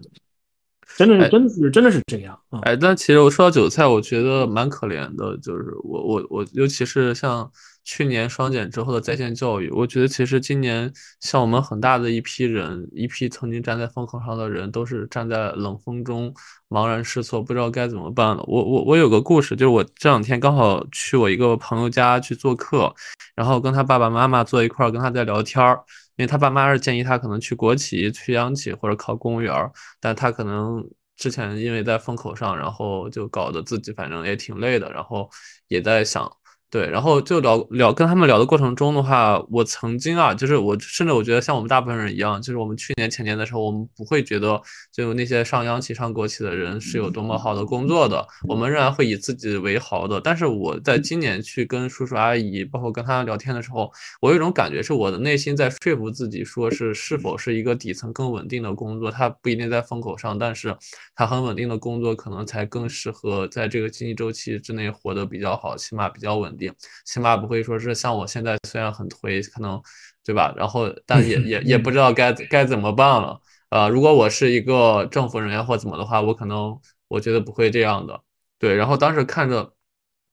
[0.97, 2.59] 真的是，真的是，真的是这样啊！
[2.63, 7.51] 哎，但其实我说到韭菜，我觉得蛮可怜的，就是我，我，我，尤其是像。
[7.85, 16.33] 去年双减之后的在线教育，我觉得其实今年像我们很大的一批人，一批曾经站在风口上的人，都是站在冷风中
[16.67, 18.43] 茫然失措，不知道该怎么办了。
[18.47, 22.91] 我我我有个故事，就是我这两天刚好去我一个朋友家去做客，
[23.35, 25.75] 然后跟他爸爸妈妈坐一块儿跟他在聊天儿，
[26.15, 29.53] 因为他爸妈是建议他可能去国企、去央企或者考公务员，
[30.01, 30.83] 但他可能
[31.17, 35.29] 之前因为在风口上，然后就搞得自己反正也挺累的，然后
[35.67, 36.27] 也在想。
[36.75, 44.61] 对，然后就聊聊跟他们聊的过程中的话，我曾经啊，就是我甚至我觉得像我们大部分人一样，就是我们去年前年的时候，我们不会觉得
[44.91, 50.19] 就那些上央企上国企的人是有多么好的工作的，我们仍然会以自己为豪的。
[50.19, 60.75] 但是我在今年去跟叔叔阿姨，包括跟他聊天的时候，我有一种感觉是我的内心在说服自己，说是是否是一个底层更稳定的工作，它不一定在风口上，但是
[61.15, 66.64] 它很稳定的工作可能才更适合在这个经济周期之内活得比较好，起码比较稳定。
[67.05, 69.81] 起码不会说是像我现在虽然很颓，可能
[70.23, 70.53] 对吧？
[70.57, 73.39] 然后 但也也也不知道该该怎么办了。
[73.69, 78.21] 呃，如果我是一个政府人员或怎么的话，我可能我觉得不会这样的。
[78.59, 79.73] 对，然后当时看着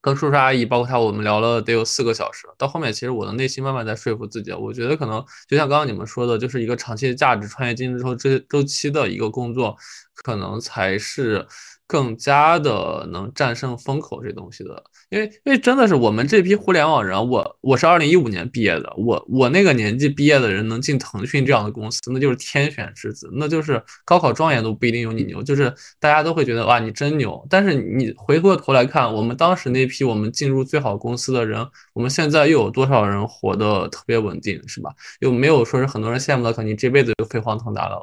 [0.00, 2.46] 跟叔叔阿姨，包括他，我们聊了得有四个小时。
[2.56, 9.76] 到后面其实我的内心慢慢在说服自己，我觉得可能就像刚刚你们说的，就是一个长期的价值穿越经济之后这周期的一个工作，
[10.14, 11.46] 可能才是。
[11.92, 34.90] 更加的能战胜风口这东西的，因为因为真的是我们这批互联网人，我我是二零一五年毕业的，我我那个年纪毕业的人能进腾讯这样的公司，那就是天选之子，那就是高考状元都不一定有你牛，就是大家都会觉得哇你真牛，但是你回过头来看，我们当时那批我们进入最好公司的人，我们现在又有多少人活得特别稳定，是吧？
[35.20, 38.02] 又没有说是很多人羡慕的，可能你这辈子就飞黄腾达了。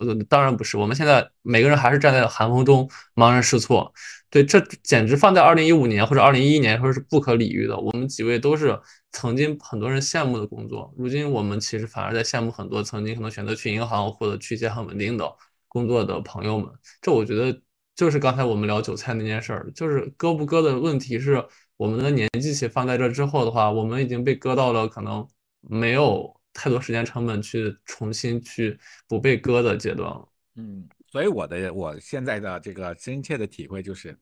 [0.00, 3.92] 呃，当然不是，我们现在每个人还是站在寒风中茫然失措。
[4.28, 7.76] 对，这简直放在二零一五年或者二零一一年，说是不可理喻的。
[7.76, 8.78] 我们几位都是
[9.10, 15.28] 曾经很多人羡慕的工作，如今我们其实反而在羡慕很多曾经可能选择去银行或者去一些很稳定的
[15.66, 16.68] 工作的朋友们。
[17.02, 17.60] 这我觉得
[17.96, 21.44] 就是刚才我们聊韭菜那件事儿，就是割不割的问题，是
[21.76, 25.26] 我们的年纪起放在这之后的话，我们已经被割到了可能
[25.60, 30.28] 没有太多时间成本去重新去不被割的阶段了。
[30.56, 34.18] 嗯，所以我的我现在的这个深切的体会就是，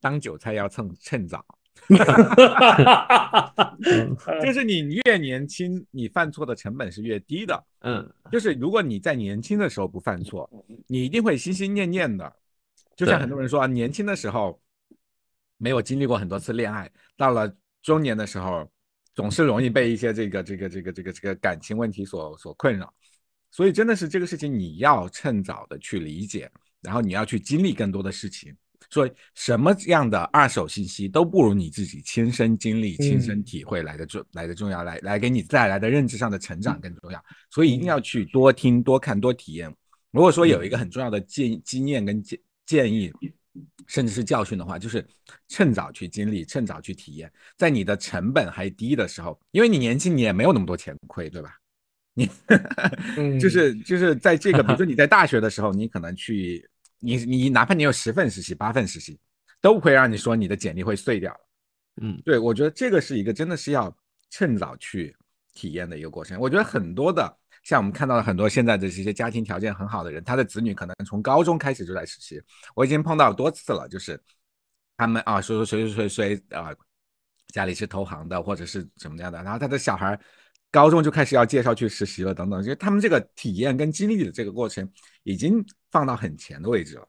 [0.00, 1.44] 当韭菜要趁趁早。
[4.40, 7.64] 就是你越年轻，你犯错的成本是越低的。
[7.80, 10.48] 嗯，就是如果你在年轻的时候不犯错，
[10.86, 12.32] 你一定会心心念念的。
[12.96, 14.62] 就像很多人说，啊年轻的时候
[15.56, 18.70] 没有经历过很多次恋爱，到了中年的时候，
[19.14, 22.92] 总是容易被一些这个这个这个这个这个感情问题所所困扰。
[23.50, 26.50] 所以真的是这个事情，你要趁早的去理解，
[26.82, 28.52] 然后你要去经历更多的事情。
[28.90, 37.24] 所以什么样的二手信息都不如你自己亲身经历、亲身体会来的重、来的重要，来来给你带来的认知上的成长更重要。
[37.50, 39.74] 所以一定要去多听、多看、多体验。
[40.10, 43.12] 如果说有一个很重要的建经验跟建建议，
[43.86, 45.06] 甚至是教训的话，就是
[45.48, 51.56] 趁早去经历，趁早去体验，在你的成本还低的时候，因为你年轻，你也没有那么多钱亏，对吧？
[52.14, 52.30] 你
[53.16, 56.68] 嗯 就是就是在这个，比如说你在大学的时候，你可能去，
[57.00, 59.18] 你你哪怕你有十份实习、八份实习，
[59.60, 61.34] 都不会让你说你的简历会碎掉。
[62.00, 63.96] 嗯，对，我觉得这个是一个真的是要
[64.30, 65.14] 趁早去
[65.54, 66.38] 体验的一个过程。
[66.40, 72.40] 我觉得很多的，像我们看到了很多现在的这些家庭条件很好的人，他的子女可能从高中开始就在实习。
[72.76, 74.20] 我已经碰到多次了，就是
[74.96, 76.70] 他们啊说说谁谁谁谁啊，
[77.48, 80.18] 家里是投行的或者是怎么样的，然后他的小孩
[80.70, 84.88] 高中就开始要介绍去实习了等等，就是他们这个体验跟经历的这个过程
[85.22, 87.08] 已经放到很前的位置了。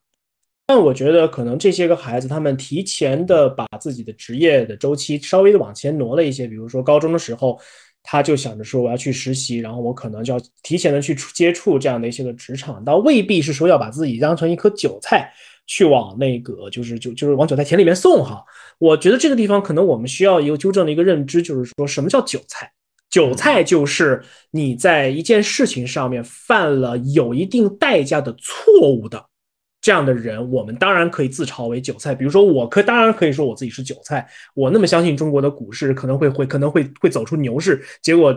[0.67, 7.61] 但我觉得可能这些个孩子，他们提前的把自己的职业的周期稍微的往前挪了一些，比如说高中的时候，
[8.07, 15.29] 他就想着说我要去实习，然后我可能就要提前的去接触这样的一些个职场，倒未必是说要把自己当成一颗韭菜
[15.65, 18.43] 去往那个就是就就是往韭菜田里面送哈。
[18.77, 22.71] 我觉得这个地方可能我们需要一个纠正的一个认知，就是说什么叫韭菜？
[23.09, 29.25] 韭菜就是你在一件事情上面犯了有一定代价的错误的
[29.85, 32.15] 这样的人，我们当然可以自嘲为韭菜。
[32.15, 38.33] 比如说，我可当然可以说我自己是韭菜，我那么相信中国的股市可能会会可能会会走出牛市，结果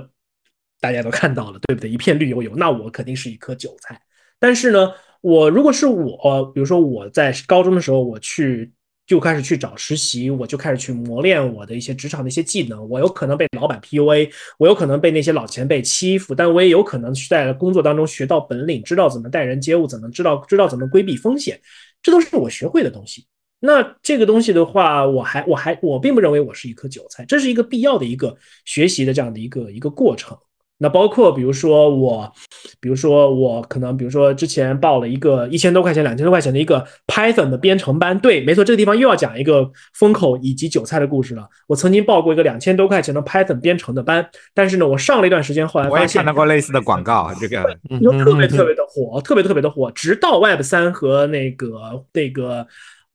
[0.78, 1.88] 大家都看到了，对不对？
[1.88, 3.98] 一片绿油油，那我肯定是一颗韭菜。
[4.38, 8.70] 但是呢，我如果是我，比如说我在高中的时候，我去
[9.08, 12.86] 就开始去找实习，我就开始去磨练我的一些职场的一些技能。
[12.90, 21.58] 我有可能被老板 PUA，我有可能被那些老前辈欺负，但我也有可能去在工作当中学到本领，知道怎么待人接物，怎么知道知道怎么规避风险，
[22.02, 23.26] 这都是我学会的东西。
[23.60, 30.36] 那这个东西的话，我还我还我并不认为我是一颗韭菜，这是一个必要的一个学习的这样的一个一个过程。
[30.78, 32.32] 那包括比如说我，
[32.80, 41.48] 比如说我可能比如说之前报了一个一千多块钱、两千多块钱的一个 Python 的编程班，对，没错，这个地方又要讲一个风口以及韭菜的故事了。
[41.66, 47.60] 我曾经报过一个两千多块钱的 Python 编程的班，但是呢，我上了一段时间，后来我也发现看到过类似的广告，这个
[47.90, 52.66] 嗯就特别特别的火，特别特别的火，直到 Web 三和那个那个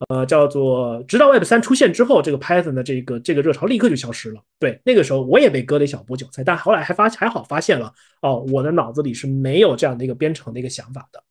[0.09, 4.41] 呃叫做直到 Web 三出现之后，这个 Python 的这个这个热潮立刻就消失了。
[4.59, 11.23] 对，那个时候我也被割了一小波韭菜，但后来还发还好发现了哦，我的脑子里是没有这样的一个编程的一个想法的。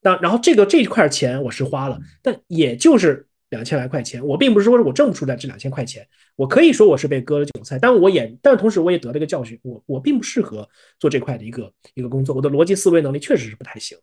[0.00, 13.98] 那然后这个这一块钱我是花了，但也就是两千来块钱，我并不是说我挣不出来这两千块钱，我可以说我是被割了韭菜，但我也但同时我也得了一个教训，我我并不适合做这块的一个一个工作，我的逻辑思维能力确实是不太行。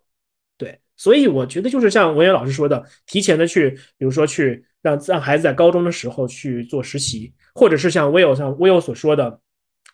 [0.58, 9.40] 对，所以我觉得就是像文远老师说的，提前的去，比如说去让让孩子在高中的时候去做实习，或者是像 Will 像 Will 所说的，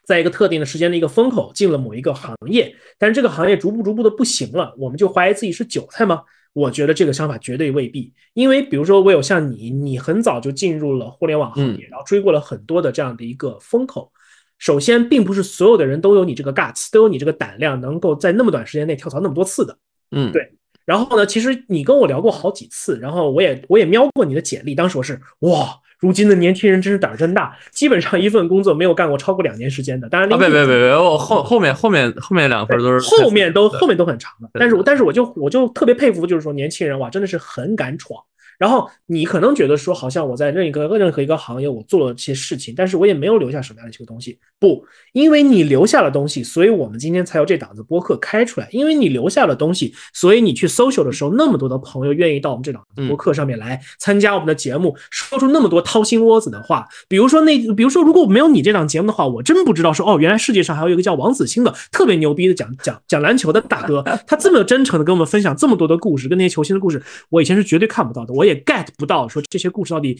[0.06, 6.22] 在一个特定的时间的一个风口进了某一个行业，但是这个行业逐步逐步的不行了，我们就怀疑自己是韭菜吗？
[6.54, 14.12] 我觉得这个想法绝对未必，因为比如说 Will 像你，你很早就进入了互联网行业，然后追过了很多的这样的一个风口。
[14.58, 19.78] 首先，并不是所有的人都有你这个 guts，都有你这个胆量，能够在那么短时间内跳槽那么多次的。
[20.12, 20.52] 嗯，对
[20.86, 30.10] 然后呢，其实你跟我聊过好几次，然后我也我也瞄过你的简历，当时我是哇，如今的年轻人真是胆儿真大，基本上一份工作没有干过超过两年时间的。
[30.10, 34.50] 当然，啊，别别别别，我后后面后面后面两份都是后面都后面都很长的。
[34.54, 38.20] 但是我但是我就我就特别佩服，就是说年轻人哇，真的是很敢闯。
[38.60, 44.38] 然后你可能觉得说，好像我在任一个任何一个行业我做了这些事情，但是我也没有留下什么样的一个东西。
[44.60, 48.68] 不，因为你留下了东西，所以我们今天才有这档子播客开出来。
[48.72, 56.86] 因为你留下了东西，所以你去 social 的时候，那么多的朋友愿意到我们这档子播客上面来参加我们的节目，说出那么多掏心窝子的话。
[57.08, 70.20] 比如说那，比如说如果没有你这档节目的话，我真不知道说哦，原来世界上还有一个叫王子清的特别牛逼的讲讲讲篮球的大哥， 他这么真诚的跟我们分享这么多的故事，跟那些球星的故事，我以前是绝对看不到的，我也 get 不到说这些故事到底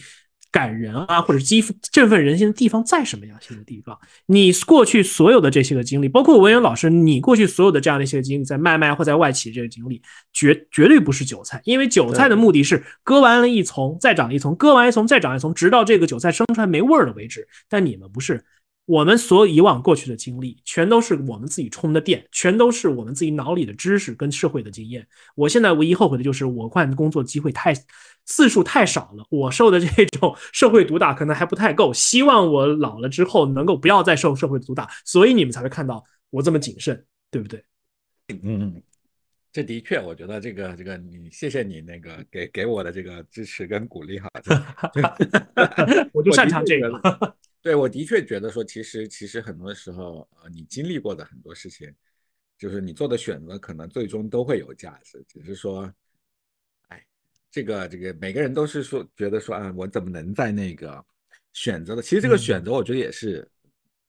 [0.52, 1.62] 感人啊，或者激
[1.92, 3.96] 振奋人心的地方在什么样些的地方？
[4.26, 10.02] 你过去所有的这些个经历，包括文渊老师，你过去所有的这样的一些经历，在卖卖或在外企这个经历，
[10.32, 17.46] 绝绝对不是韭菜，因为韭菜的目的是割完了一丛，再长一丛，割完一丛，再长一丛，直到这个韭菜生出来没味儿了为止。
[17.68, 18.44] 但你们不是。
[18.90, 25.06] 我们所有以往过去的经历，全都是我们自己充的电，全都是我们自己脑里的知识跟社会的经验。
[25.36, 27.72] 我现在唯一后悔的就是我换工作机会太
[28.24, 31.92] 次数太少了，我受的这种 社会毒打可能还不太够。
[31.94, 37.64] 希望我老了之后能够不要再受社会毒打，所以你们才会看到我这么谨慎，对不对？
[38.42, 38.82] 嗯，
[39.52, 44.28] 这的确，我觉得这个这个你谢谢你那个给给我的这个支持跟鼓励哈，
[46.12, 47.36] 我就擅长这个。
[47.62, 51.94] 对，我的确觉得说，其实其实很多时候，呃，你经历过的很多事情，
[52.56, 55.22] 就是你做的选择，可能最终都会有价值。
[55.28, 55.92] 只是说，
[56.88, 57.06] 哎，
[57.50, 61.04] 这个这个每个人都是说觉得说啊，我怎么能在那个
[61.52, 62.00] 选择的？
[62.00, 63.46] 其实这个选择，我觉得也是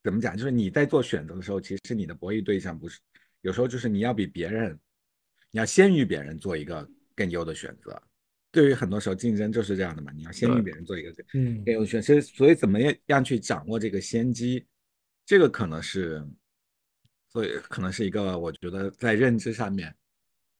[0.02, 0.34] 怎么讲？
[0.34, 2.98] 就是你在做选择的时候，其实你的博弈对象不是
[3.42, 4.80] 有时候就是你要比别人，
[5.50, 8.02] 你要先于别人做一个更优的选择。
[8.52, 11.64] 对于很多时候竞争就是这样的嘛，你要先于别人做一个嗯。
[11.64, 14.64] 更优选，所以所以怎么样样去掌握这个先机，
[15.24, 16.22] 这个可能是，
[17.32, 19.94] 所以可能是一个我觉得在认知上面，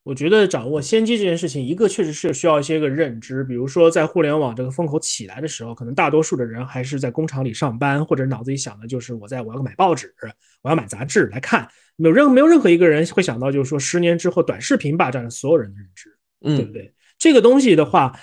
[0.04, 10.14] 我觉得掌握先机这件事情，一个确实是需要一些个认知，比如说在互联网这个风口起来的时候，可能大多数的人还是在工厂里上班，或者脑子里想的就是我在我要买报纸，
[10.62, 16.92] 我要买杂志来看，没有任没有任何一个人会想到就是说十年之后短视频霸占了所有人的认知，对不对？
[17.22, 18.18] 这个东西的话，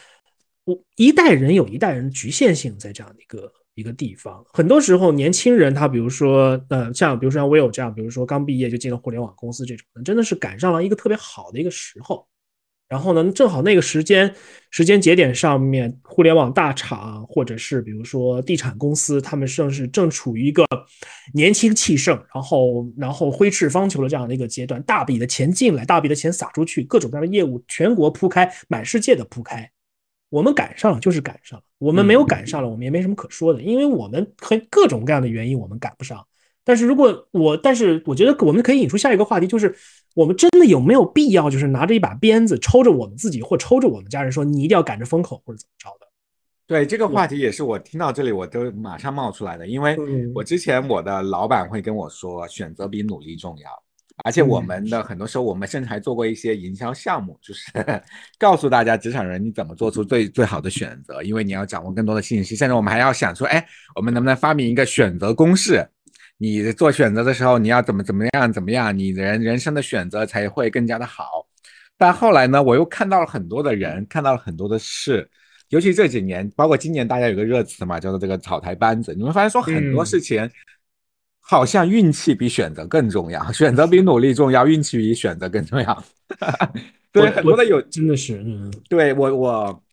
[0.65, 4.43] 我一代人有一代人局限性在这样的一个一个地方。
[4.51, 12.27] 很多时候，年轻人他比如说，呃，像比如说像 Will 这样，比如说刚毕业就进了互联网公司这种，真的是赶上了一个特别好的一个时候。
[12.89, 14.33] 然后呢，正好那个时间
[14.71, 20.65] 时间节点上面，互联网大厂或者是比如说地产公司，他们正是正处于一个
[21.33, 29.69] 年轻气盛，然后然后挥斥方遒的这样的一个阶段，大笔的钱进来，大笔的钱撒出去，各种各样的业务全国铺开，满世界的铺开。
[30.29, 36.25] 我们赶上了，就是赶上了；我们没有赶上了，我们也没什么可说的，因为我们很各种各样的原因，我们赶不上。
[36.63, 39.75] 但是如果我，但是我觉得我们可以引出下一个话题，就是
[40.15, 46.07] 我们真的有没有必要，就是拿着一把鞭子抽着我们自己或抽着我们家人，说你一定要赶着风口或者怎么着的？
[46.67, 49.97] 对这个话题也是我听到这里我都马上冒出来的，因为
[50.35, 53.69] 我之前我的老板会跟我说，选择比努力重要，
[54.23, 57.71] 而且我们的很多时候我们甚至还做过一些营销项目，就是
[58.37, 65.87] 告诉大家职场人你怎么做出最最好的选择，因为你要掌握更多的信息，甚至我们还要想说，哎，我们能不能发明一个选择公式？
[66.41, 71.45] 你做选择的时候，你要怎么怎么样怎么样，你人人生的选择才会更加的好。
[71.97, 75.29] 但后来呢，我又看到了很多的人，看到了很多的事，
[75.67, 79.13] 尤其这几年，包括今年，大家有个热词嘛，叫做这个草台班子。
[79.13, 80.49] 你会发现说很多事情，
[81.41, 86.03] 好像运气比选择更重要，选择比努力重要，运气比选择更重要。
[87.11, 89.83] 对，很多的有真的是，嗯，对我我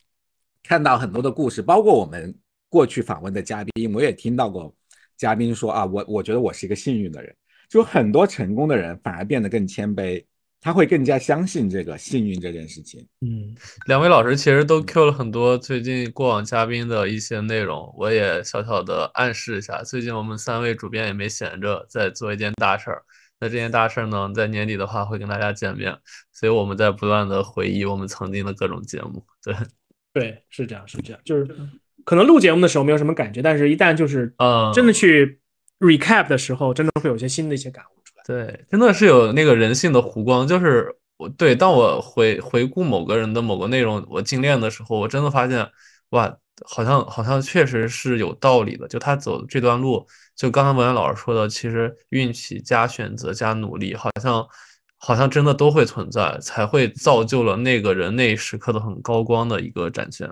[0.62, 2.32] 看到很多的故事，包括我们
[2.68, 4.72] 过去访问的嘉宾，我也听到过。
[5.16, 7.34] 嘉宾说啊，我我觉得我是一个幸运的人，
[7.68, 10.24] 就很多成功的人反而变得更谦卑，
[10.60, 13.06] 他会更加相信这个幸运这件事情。
[13.20, 13.54] 嗯，
[13.86, 23.02] 两位老师其实都 Q 了很多最近过往嘉宾的一些内容，我也小小的暗示一下，最近我们三位主编也没闲着，在做一件大事儿。
[23.38, 25.94] 那这件大事儿呢，在年底的话会跟大家见面，
[26.32, 29.24] 所以我们在不断的回忆我们曾经的各种节目。
[29.42, 29.54] 对，
[30.12, 31.46] 对，是这样，是这样，就是。
[32.06, 35.40] 可能录节目的时候没有什么感觉，但是一旦就是呃真的去
[35.80, 38.24] recap 的时候，真的会有些新的一些感悟出来。
[38.24, 45.68] 对，真的是有那个人性的弧光，就是我对当我回回顾某个人的某个内容，我精炼的时候，我真的发现
[46.10, 46.32] 哇，
[46.64, 48.86] 好像好像确实是有道理的。
[48.86, 54.46] 就他走这段路，就刚才文渊老师说的，其实运气加选择加努力，好像
[54.96, 60.30] 好像真的都会存在，才会造就了那个人那一时刻的很高光的一个展现。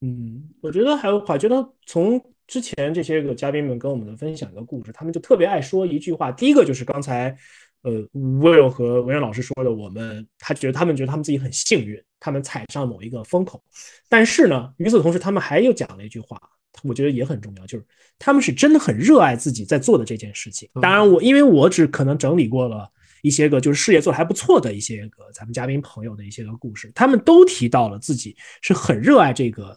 [0.00, 6.30] 嗯，我觉得还有，我觉得从之前这些个嘉宾们跟我们的分享的故事，他们就特别爱说一句话。
[6.30, 7.36] 第一个就是刚才，
[7.82, 13.60] 呃，Will 和文渊老师说的，我们他觉得他们觉得他们自己很幸运，他们踩上某一个风口。
[14.08, 16.40] 但是呢，与此同时，他们还又讲了一句话，
[16.84, 17.84] 我觉得也很重要，就是
[18.20, 20.70] 他们是真的很热爱自己在做的这件事情。
[20.80, 22.88] 当然，我因为我只可能整理过了
[23.22, 29.76] 一些个就是事业做的还不错的一些个咱们嘉宾朋友的一些个故事，他们都提到了自己是很热爱这个。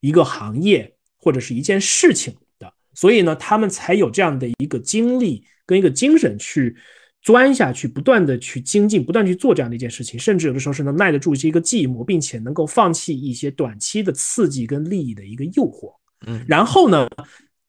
[0.00, 6.74] 一个行业或者是一件事情的，所以呢，他们才有这样的一个精力跟一个精神去
[7.22, 15.92] 钻下去，不断的去精进，不断去做这样的一件事情，甚至有的时候是能耐得住这个寂寞，并且能够放弃一些短期的刺激跟利益的一个诱惑。
[16.26, 17.06] 嗯，然后呢，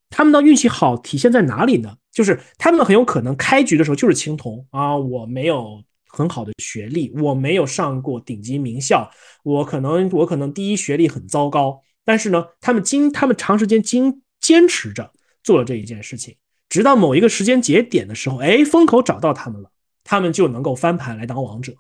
[0.09, 1.95] 他们的运气好体现在哪里呢？
[2.11, 9.09] 就是他们很有可能开局的时候就是青铜啊，我没有很好的学历，我没有上过顶级名校，
[9.43, 15.13] 我可能我可能第一学历很糟糕，但是呢，他们经他们长时间经坚持着
[15.45, 16.35] 做了这一件事情，
[16.67, 19.71] 直到某一个时间节点的时候，哎，风口找到他们了，
[20.03, 21.73] 他们就能够翻盘来当王者。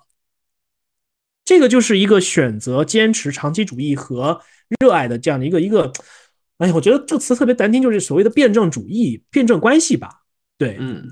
[1.43, 4.39] 这个就是一个选择坚持长期主义和
[4.79, 5.91] 热爱的这样的一个一个，
[6.59, 10.23] 哎呀，我觉得这个词特别难听，就是所谓的辩证主义、辩证关系吧。
[10.57, 11.05] 对，嗯，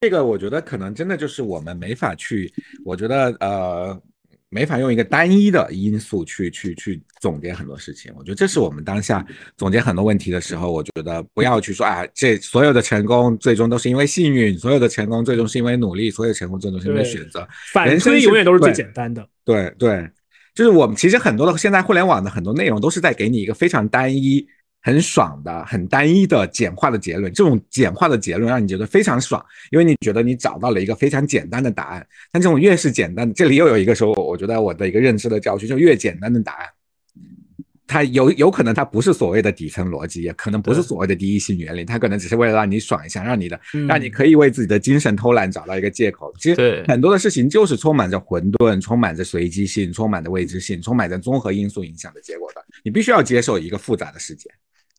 [0.00, 2.52] 这个我觉得可能真的就是我们没法去，
[2.84, 4.02] 我觉得呃，
[4.50, 8.12] 没法用一个单一的因素去去去总结很多事情。
[8.16, 9.24] 我觉得这是我们当下
[9.56, 17.46] 总结很多问题的时候，我觉得不要去说啊，这所有的成功最终都是因为幸运，所有的成功最终是因为努力，所有成功最终是因为选择。
[17.72, 19.24] 反推永远都是最简单的。
[19.44, 20.10] 对对，
[20.54, 24.46] 就是我们其实很多的现在互联网的很多内容都是在给你一个非常单一。
[24.82, 32.06] 很爽的、很单一的简化的结论，这种简化的结论让你觉得非常爽，因为你觉得你找到了一个非常简单的答案。
[32.32, 36.66] 但这种越是简单，这里又有一个说，我觉得我的一个认知的教训，就越简单的答案，
[37.86, 46.32] 它有有可能它不是所谓的底层逻辑，也可能不是所谓的第一性原理，它可能只是为了让你爽一下，让你的让你可以为自己的精神偷懒找到一个借口。
[46.38, 52.64] 其实很多的事情就是充满着混沌，充满着随机性，充满着未知性，充满着综合因素影响的结果的。
[52.82, 54.48] 你必须要接受一个复杂的世界。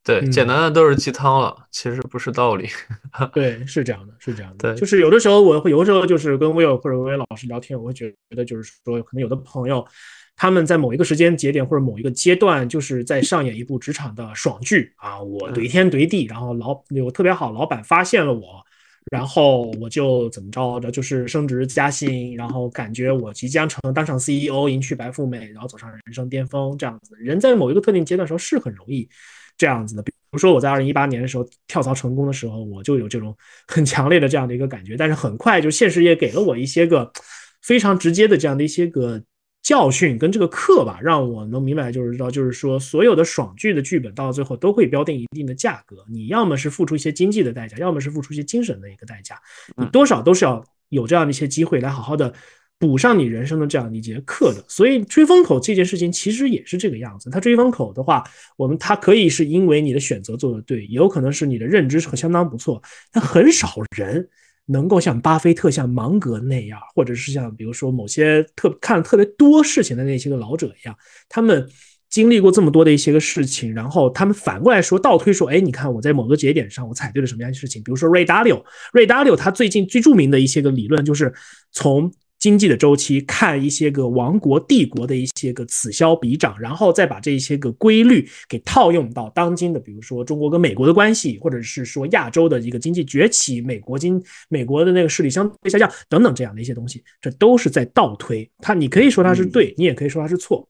[0.03, 2.67] 对，简单的都是鸡汤了，其实不是道理。
[3.33, 4.73] 对，是这样的，是这样的。
[4.73, 9.85] 对，就是有的时候我会，有的时候就是跟 Will 或者威尔老师聊天，我会觉得就是说，可能有的朋友
[10.35, 18.63] 他们在某一个时间节点或者某一个阶段，就是在上演一部职场的爽剧啊，我怼天怼地，然后老有特别好，老板发现了我，
[19.11, 27.15] 然后我就怎么着着，就是升职加薪，然后感觉我即将成当上 CEO，迎娶白富美，然后走上人生巅峰，这样子。
[27.19, 29.07] 人在某一个特定阶段时候是很容易。
[29.61, 33.37] 这样子的，比如说我在二零一八年的时候跳槽成功的时候，我就有这种
[33.69, 34.97] 很强烈的这样的一个感觉。
[34.97, 37.11] 但是很快就现实也给了我一些个
[37.61, 39.21] 非常直接的这样的一些个
[39.61, 49.39] 教训跟这个课吧，让我能明白，就是知道，就是说所有的爽剧的剧本到最后都会标定一定的价格，你要么是付出一些经济的代价，要么是付出一些精神的一个代价，
[49.77, 52.33] 你多少都是要有这样的一些机会来好好的。
[52.81, 57.29] 补上你人生的这样一节课的，所以追风口这件事情其实也是这个样子。
[57.29, 58.23] 他追风口的话，
[58.57, 62.81] 我们他可以是因为你的选择做的对，也有可能是你的认知是相当不错。
[63.11, 64.27] 但很少人
[64.65, 70.97] 能够像巴菲特、像芒格那样，或者是像比如说某些特看特别多事情的那些个老者一样，
[71.29, 71.69] 他们
[72.09, 77.83] 经历过这么多的一些个事情，然后他们反过来说倒推说，哎，你看我在某个节点上我踩对了什么样的事情？
[77.83, 81.31] 比如说瑞达六，瑞达六他最近最著名的一些个理论就是
[81.71, 82.11] 从。
[82.41, 98.49] 经济的周期，看一些个王国帝国的一些个此消彼长，然后再把这些个规律给套用到当今的，比如说中国跟美国的关系，或者是说亚洲的一个经济崛起，美国经美国的那个势力相对下降等等这样的一些东西，这都是在倒推。
[98.57, 100.67] 它你可以说它是对，你也可以说它是错。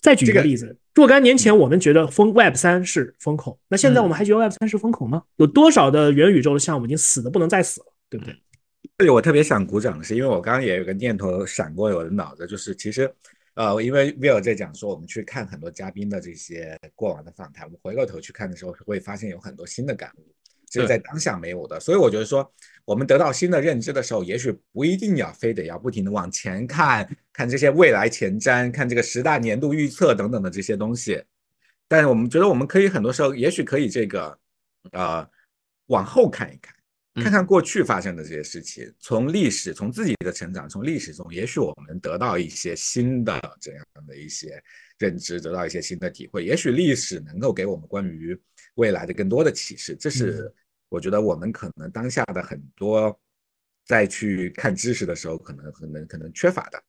[0.00, 5.22] 再举一个例子，若干年前我们觉得风 Web 三是风口，那现在我们还觉得 Web 三是风口吗？
[5.36, 8.34] 有多少的元宇宙的项目已经死的不能再死了，对不对？
[8.98, 13.10] 这里我特别想鼓掌的是，因为我刚刚也有个念头闪过我的脑子，就是其实，
[13.54, 20.34] 呃，因为 Will 在讲说，我们去看很多嘉宾的这些过往的访谈，我们回过头去看的时候，会发现有很多新的感悟，
[20.68, 21.80] 这是在当下没有的。
[21.80, 22.50] 所以我觉得说，
[22.84, 31.22] 我们得到新的认知的时候，也许不一定要非得要不停的往前看，看这些未来前瞻，看这个十大年度预测等等的这些东西。
[31.88, 34.38] 但是我们觉得，我们可以很多时候，也许可以这个，
[34.92, 35.26] 呃，
[35.86, 36.74] 往后看一看。
[37.14, 44.62] 看看过去发生的这些事情，从历史，从自己的成长，从历史中，也许我们得到一些新的这样的一些
[44.98, 46.44] 认知，得到一些新的体会。
[46.44, 48.40] 也许历史能够给我们关于
[48.76, 49.96] 未来的更多的启示。
[49.96, 50.54] 这是
[50.88, 53.18] 我觉得我们可能当下的很多
[53.84, 56.80] 在去看知识的时候，可能可能可能缺乏的。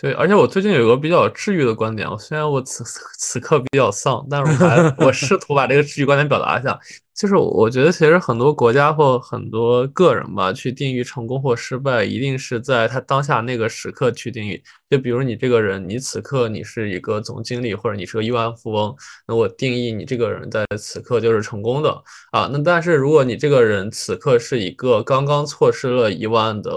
[0.00, 2.84] 对，而且我最近有个比较治愈的观点，虽然我此
[3.18, 6.78] 此刻比较丧，但是我还我试图把这个治愈观点表达一下。
[7.16, 14.62] 就是我觉得其实很多国家或很多个人吧，去定义成功或失败，一定是在他当下那个时刻去定义。
[14.88, 18.94] 就比如你这个人，你此刻你是一个总经理，或者你是个亿万富翁，
[19.26, 21.90] 那我定义你这个人在此刻就是成功的
[22.30, 22.48] 啊。
[22.52, 26.70] 那但是如果你这个人此刻是一个刚刚错失了一万的。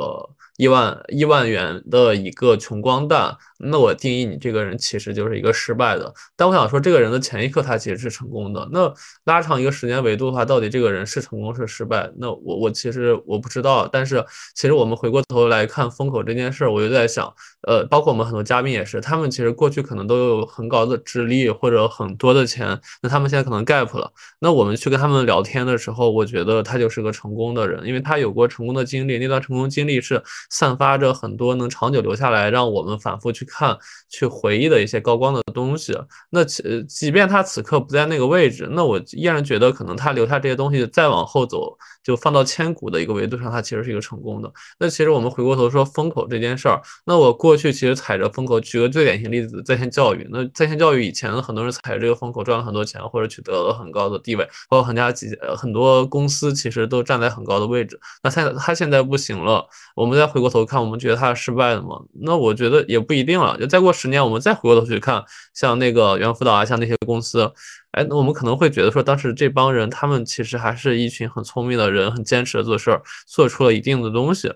[0.62, 6.14] 一万一万元的一个穷光蛋，那我定义你这个人其实就是一个失败的。
[6.36, 8.70] 但我想说，这个人的前一刻他其实是成功的。
[8.72, 8.94] 那
[9.24, 12.08] 拉长一个时间维度的话，到底这个人是成功是失败？
[12.20, 13.90] 那我我其实我不知道。
[13.92, 17.34] 但是其实我们回过头来看风口这件事儿，我就在想，
[17.68, 24.12] 呃，包括我们很多嘉宾也是，他们其实过去可能都有很高的智力或者很多的钱，那他们现在可能 gap 了。
[24.38, 33.76] 那我们去跟他们聊天的时候，我觉得他就是个成功的人，因为他有过成功的经历，那段成功经历是散发着很多能长久留下来，让我们反复去看、
[34.10, 35.98] 去回忆的一些高光的东西。
[36.30, 44.52] 那其即便他此刻不在那个位置，那我依然觉得可能他留下这些东西再往后走，就放到千古的一个维度上，他其实是一个成功的。
[44.78, 50.28] 那其实我们回过头说风口这件事儿，那我过去其实踩着风口，举个最典型例子，在线教育。
[50.30, 57.98] 那在线教育以前很多人踩着这个风口赚了很多钱，或者取得了很高的地位，包括很家几很多公司其实都站在很高的位置。
[58.22, 62.02] 那现在他现在不行了，我们在回过头看，我们觉得它是失败的嘛？
[62.22, 63.58] 那我觉得也不一定了。
[63.58, 65.24] 就再过十年，我们再回过头去看，
[65.54, 67.52] 像那个猿辅导啊，像那些公司，
[67.92, 74.50] 哎，那我们可能会觉得说，当时这帮人他们其实还是一群很聪明的人，很坚持的做事儿，做出了一定的东西。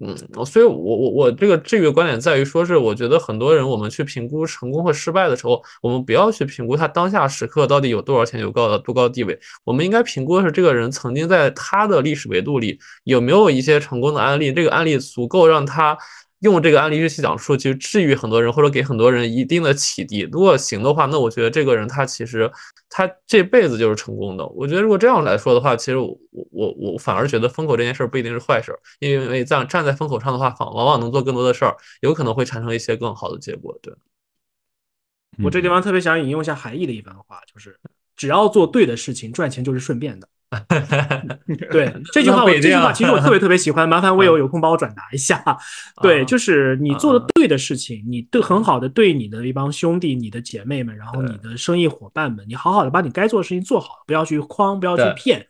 [0.00, 0.16] 嗯，
[0.46, 15.98] 所以，我我我这个这个观点在于说，是我觉得很多人我们去评估成功或失败的时候，我们不要去评估他当下时刻到底有多少钱，有高的多高地位，我们应该评估的是这个人曾经在他的历史维度里有没有一些成功的案例，这个案例足够让他。
[16.40, 20.20] 用这个案例去讲述，去治愈很多人，或者给很多人一定的启迪。
[20.30, 22.50] 如果行的话，那我觉得这个人他其实
[22.88, 24.46] 他这辈子就是成功的。
[24.48, 33.76] 我觉得如果这样来说的话，其实我我我反而觉得风口这件事不一定是坏事，因为站站在风口上的话，往往往能做更多的事儿，有可能会产生一些更好的结果。
[33.82, 33.92] 对，
[35.42, 37.76] 我这地方特别想引用一下韩毅的一番话，就是
[38.14, 40.28] 只要做对的事情，赚钱就是顺便的。
[41.70, 45.44] 对这句话，我这句话其实我特别特别喜欢，麻烦微友有空帮我转达一下。
[46.00, 55.46] 对，就是你做的对的事情，你对很好的对你的一帮兄弟、你的姐妹们，然后你的生意伙伴们，你好好的把你该做的事情做好，不要去诓，不要去骗。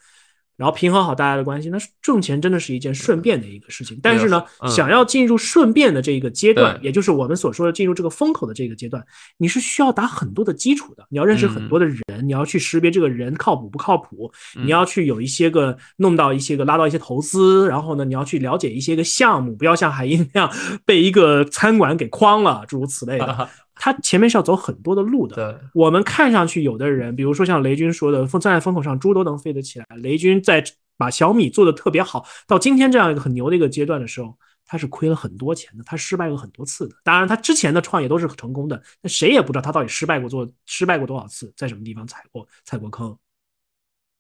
[0.59, 3.99] 然后平衡好大家的关系，那挣钱真的是一件顺便的一个事情。
[4.03, 9.03] 但是呢，想要进入顺便的这个阶段，也就是我们所说的进入这个风口的这个阶段，
[9.37, 11.07] 你是需要打很多的基础的。
[11.09, 20.53] 你要认识很多的人，你要去识别这个人靠谱不靠谱，你要去有一些个弄到一些个拉到一些投资，然后呢，你要去了解一些个项目，不要像海英那样
[20.85, 23.49] 被一个餐馆给诓了，诸如此类的。
[23.79, 25.37] 他前面是要走很多的路的。
[25.37, 29.87] 对，我们看上去有的人，比如说像雷军说的，站在风口上猪都能飞得起来。
[29.97, 30.63] 雷军在
[30.97, 36.97] 把小米做的特别好，到今天这样一个很牛的一个阶段的时候，他是亏了很多钱的，他失败过很多次的。
[37.05, 43.17] 当然，他之前的创业都是成功的，那谁也不知道他到底失败过做失败过多少次，在什么地方踩过踩过坑。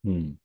[0.04, 0.36] 嗯。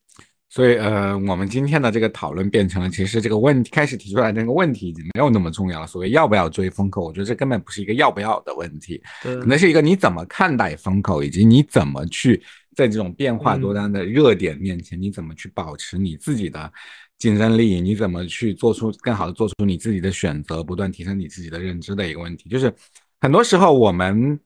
[0.53, 5.87] 所以，呃，我们今天的这个讨论变成了，其实这个问题开始提出来那个问题已经没有那么重要了。
[5.87, 12.39] 所谓要不要追风口，我觉得这根本不是一个要不要的问题，可能是一个你怎么看待风口，以及你怎么去
[12.75, 16.71] 在这种变化多端的热点面前，你怎么去保持你自己的
[17.17, 22.47] 竞争力，你怎么去做出更好的做出你自己的选择，不断提升你自己的认知的一个问题。
[22.47, 22.71] 就是
[23.19, 24.39] 很多时候我们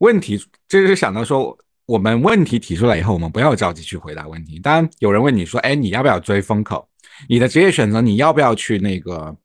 [0.00, 0.36] 问题
[0.66, 1.56] 就是想到说。
[1.86, 4.58] 我们问题提出来以后，我们不要着急去回答问题。
[4.58, 6.88] 当然，有人问你说：“哎，你要不要追风口？
[7.28, 9.36] 你的职业选择，你要不要去那个、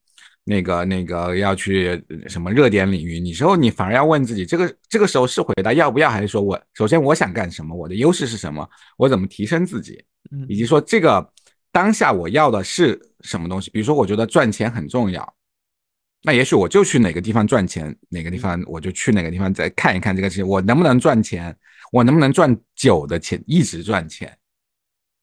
[0.44, 7.76] 那个、那个要去什么热点领域？”你时候你反而要问自己：这个这个时候是回答要不要，还是说我首先我想干什么？
[7.76, 8.68] 我的优势是什么？
[8.98, 10.04] 我怎么提升自己？
[10.48, 11.28] 以及说这个
[11.72, 13.72] 当下我要的是什么东西？
[13.72, 15.34] 比如说，我觉得赚钱很重要，
[16.24, 21.56] 那也许我就去哪个地方赚钱，哪个地方我就去哪个地方再看一看这个事情，我能不能赚钱。
[21.92, 24.38] 我能不能赚久的钱，一直赚钱？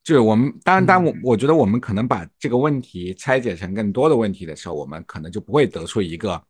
[0.02, 6.42] 就是我们当然，当我我觉得我们可能把这个问题拆解成更多的问题的时候，我们可能就不会得出一个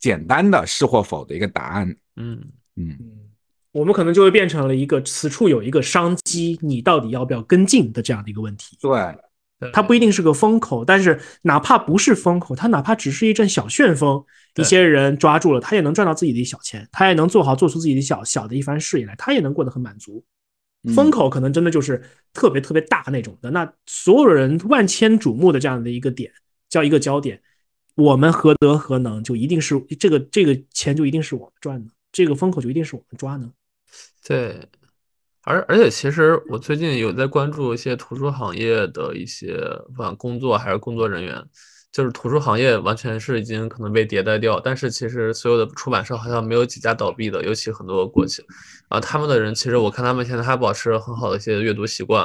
[0.00, 1.88] 简单的是或否的一个答案。
[2.16, 2.40] 嗯
[2.76, 3.30] 嗯嗯，
[3.70, 8.78] 我们可能就会变成了一个此处有一个商机，你到底要不要跟进的这样的一个问题。
[8.80, 14.24] 对，它不一定是个风口，但是哪怕不是风口，它哪怕只是一阵小旋风。
[14.56, 20.24] 一些人抓住了，他也能赚到自己的一小钱，他也能做好做出自己的小小的一番事业来，他也能过得很满足。
[20.94, 26.32] 风口可能真的就是特别特别大那种的，那所有人万千瞩目的这样的一个点，
[26.68, 27.40] 叫一个焦点，
[27.94, 33.48] 我们何德何能，就一定是这个这个钱就一定是我们赚的，这个风口就一定是我们抓的？
[34.26, 34.68] 对，
[35.44, 41.42] 而而且其实我最近有在关注一些图书行业的一些不管工作还是工作人员。
[41.92, 48.42] 就是图书行业完全是已经可能被迭代掉，但是其实所有的出版社好像没有几家倒闭的，尤其很多国企，
[48.88, 52.24] 啊，他们的人其实我看他们现在还保持很好的一些阅读习惯，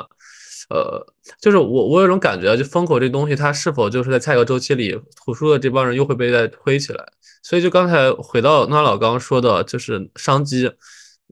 [0.70, 1.06] 呃，
[1.42, 7.06] 就是我我有种感觉，就风口这东西，它是否就是在下一个周期里，图书的这帮人又会被再推起来？
[7.44, 10.72] 所以就刚才回到那老刚说的，就是商机。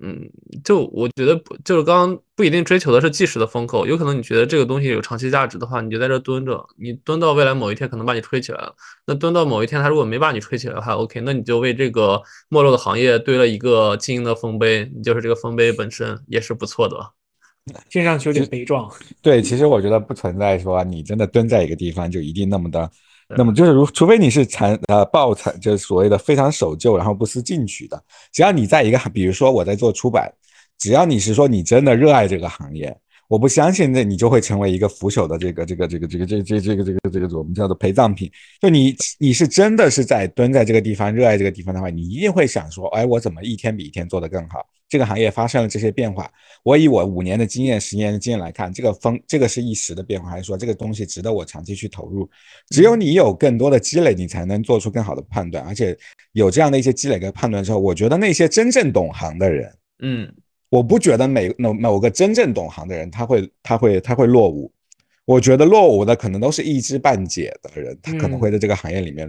[0.01, 0.29] 嗯，
[0.63, 8.75] 就我觉得不，就是刚刚不一定追求的是即时的风口，有可能你觉得这个东西有长期价值的话，你就在这蹲着，你蹲到未来某一天可能把你吹起来了。
[9.07, 16.97] 那蹲到某一天，他如果没把你吹起来的话，OK，那你就为这个没落的行业堆了一个经营的丰碑，你就是这个丰碑本身也是不错的。
[17.89, 18.91] 听上去有点悲壮。
[19.21, 22.91] 对，其实我觉得不存在说你真的蹲在一个地方就一定那么的。
[23.29, 28.01] 那么就是如，除非你是残呃抱残，就是所谓的非常守旧，然后不思进取的。
[28.31, 30.31] 只要你在一个，比如说我在做出版，
[30.77, 32.95] 只要你是说你真的热爱这个行业，
[33.27, 38.31] 我不相信那你就会成为一个腐朽的这个这个这个这个这这这个这个这个我们叫做陪葬品。
[38.61, 44.65] 就你你是真的是在蹲在这个地方，热爱这个地方的话，你一定会想说，哎，我怎么一天比一天做得更好？
[44.87, 46.29] 这个行业发生了这些变化，
[46.63, 52.29] 我以我五年的经验、十年的经验来看，这个风这个是一时的变化，还是说这个东西值得我长期去投入？
[52.69, 55.65] 只有你有更多的积累，你才能做出更好的判断。
[55.65, 55.97] 而且
[56.33, 59.73] 有这样的一些积累跟判断之后，我觉得那些真正懂行的人，
[60.03, 60.31] 嗯，
[60.75, 64.71] 我不觉得每某某个真正懂行的人他会他会他会落伍。
[65.25, 69.27] 我觉得落伍的可能都是一知半解的人，他可能会在这个行业里面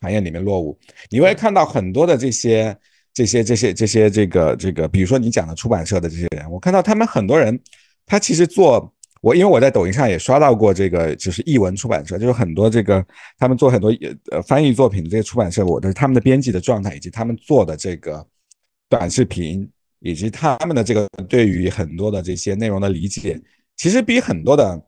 [0.00, 0.78] 行业里面落伍。
[1.10, 2.76] 你会看到很多的这些。
[3.16, 7.58] 这些这些这些这个这个，比如说你讲的出版社的这些人，我看到他们很多人，
[8.04, 13.02] 他其实做我，因为我在抖音上也刷到过这个，就是译文出版社，就是很多这个
[13.38, 13.90] 他们做很多
[14.30, 18.22] 呃翻译作品的这些出版社，我的他们的编辑的状态，以及他们做的这个
[18.90, 19.66] 短视频，
[20.00, 23.40] 以及他们的这个对于很多的这些内容的理解，
[23.76, 24.80] 其实比很多的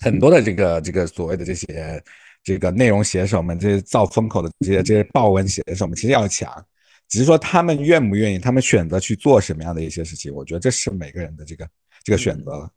[0.00, 2.02] 很多的这个这个所谓的这些
[2.42, 6.50] 这个内容写手们，这些造风口的这些这些报文写手们，其实要强。
[7.06, 11.68] 只是说他们愿不愿意，他们选择去做什么样的一些事情，我觉得这是每个人的这个
[12.02, 12.70] 这个选择了。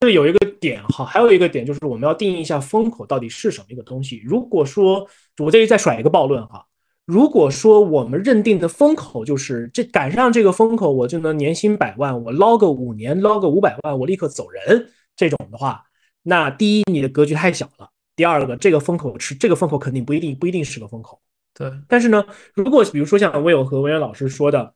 [0.00, 4.22] 这有一个点哈，还有一个点就是我们要定义一下风口到底是什么一个东西。
[4.24, 5.04] 如果说
[5.38, 6.64] 我这里再甩一个暴论哈，
[7.08, 15.82] 如果说我们认定的风口就是这赶上这个风口，我就能年薪百万，我捞个五年捞个五百万，我立刻走人这种的话，
[16.22, 21.18] 那第一你的格局太小了，第二个这个风口是这个风口肯定不一定不一定是个风口。
[21.54, 24.74] 对，但是呢，如果比如说像魏友和文渊老师说的，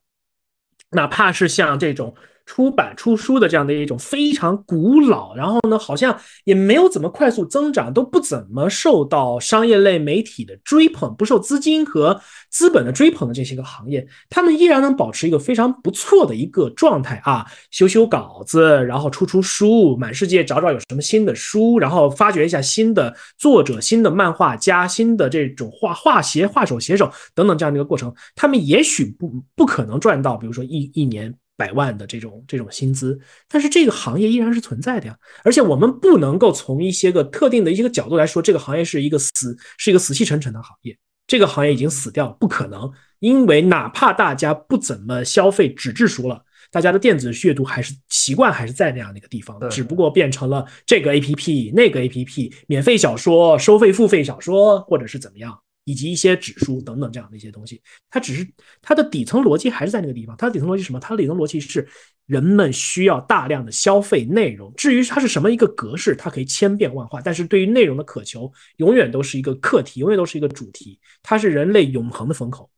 [0.93, 2.15] 哪怕是像这种。
[2.45, 12.21] 出版出书的这样的一种非常古老，然后呢，好像也没有怎么快速增长，都不怎么受到商业类媒体的追捧，不受资金和
[12.51, 31.35] 资本的追捧的这些个行业，他们依然能保持一个非常不错的一个状态啊，修修稿子，然后出出书，满世界找找有什么新的书，然后发掘一下新的作者、新的漫画家、新的这种画画写画手写手等等这样的一个过程，他们也许不不可能赚到，比如说一一年。
[31.63, 33.17] 百万的这种这种薪资，
[33.49, 35.17] 但是这个行业依然是存在的呀。
[35.45, 40.99] 而且我们不能够从一些个特定的一些个角度来说，这个行业是一个死是一个死气沉沉的行业。
[41.29, 42.91] 这个行业已经死掉，不可能。
[43.21, 46.43] 因为哪怕大家不怎么消费纸质书了，
[46.73, 55.57] 大家的电子阅读还是习惯还是在那样的一个地方，只不过变成了这个 A P P 那个 A P P 免费小说、收费付费小说，或者是怎么样。
[55.85, 58.47] 以及一些指数等等这样的一些东西，它只是
[58.81, 60.37] 它的底层逻辑还是在那个地方。
[60.37, 61.01] 它的底层逻辑是什么？
[61.01, 61.89] 它的底层逻辑是
[62.27, 64.73] 人们需要大量的消费内容。
[64.77, 67.21] 至于它是什么一个格式，它可以千变万化。
[67.21, 71.01] 但是对于内容的渴求，永远都是一个课题，永远都是一个主题。
[71.23, 72.71] 它是人类永恒的风口。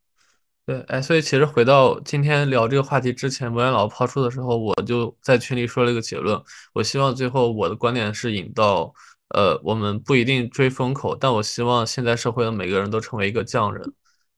[0.64, 6.40] 对，哎，所以其实回到今天聊这个话题之前，博远老师抛出的时候，我就在群里说了一个结论。
[6.72, 8.94] 我希望最后我的观点是引到。
[9.34, 13.92] 呃，我们不一定追风口，但我希望现在社会的每个人都成为一个匠人。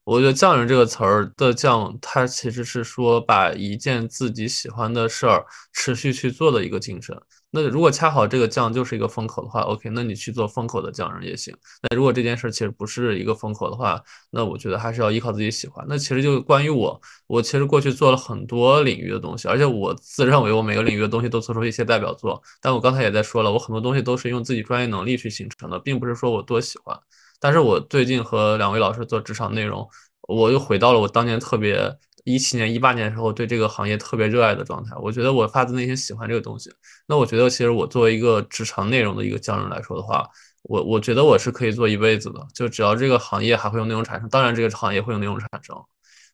[0.05, 7.17] 我觉得“匠人”这个词儿的“匠”，它其实是说把一件自己喜欢的事儿持续去做的一个精神。
[7.57, 11.57] 那如果恰好这个酱就是一个风口的话，OK，那你去做风口的匠人也行。
[11.89, 13.99] 那如果这件事其实不是一个风口的话，
[14.31, 15.83] 那我觉得还是要依靠自己喜欢。
[15.89, 22.43] 那其实就关于我，我其实过去做了很多领域的东西，而且我自认为我每个领域的东西都做出一些代表作。
[22.61, 26.95] 但我刚才也在说了，我很多东西都是用自己专业能力去形成的，并不是说我多喜欢。
[27.41, 29.89] 但是我最近和两位老师做职场内容，
[30.29, 31.97] 我又回到了我当年特别。
[32.27, 36.69] 一七年、一八年的时候，对这个行业特别热爱的状态，我觉得我发自内心喜欢这个东西。
[37.07, 40.29] 那我觉得，其实我作为一个职场内容的一个匠人来说的话，
[40.63, 42.45] 我我觉得我是可以做一辈子的。
[42.53, 45.77] 就只要这个行业还会有内容产生，当然这个行业会有内容产生。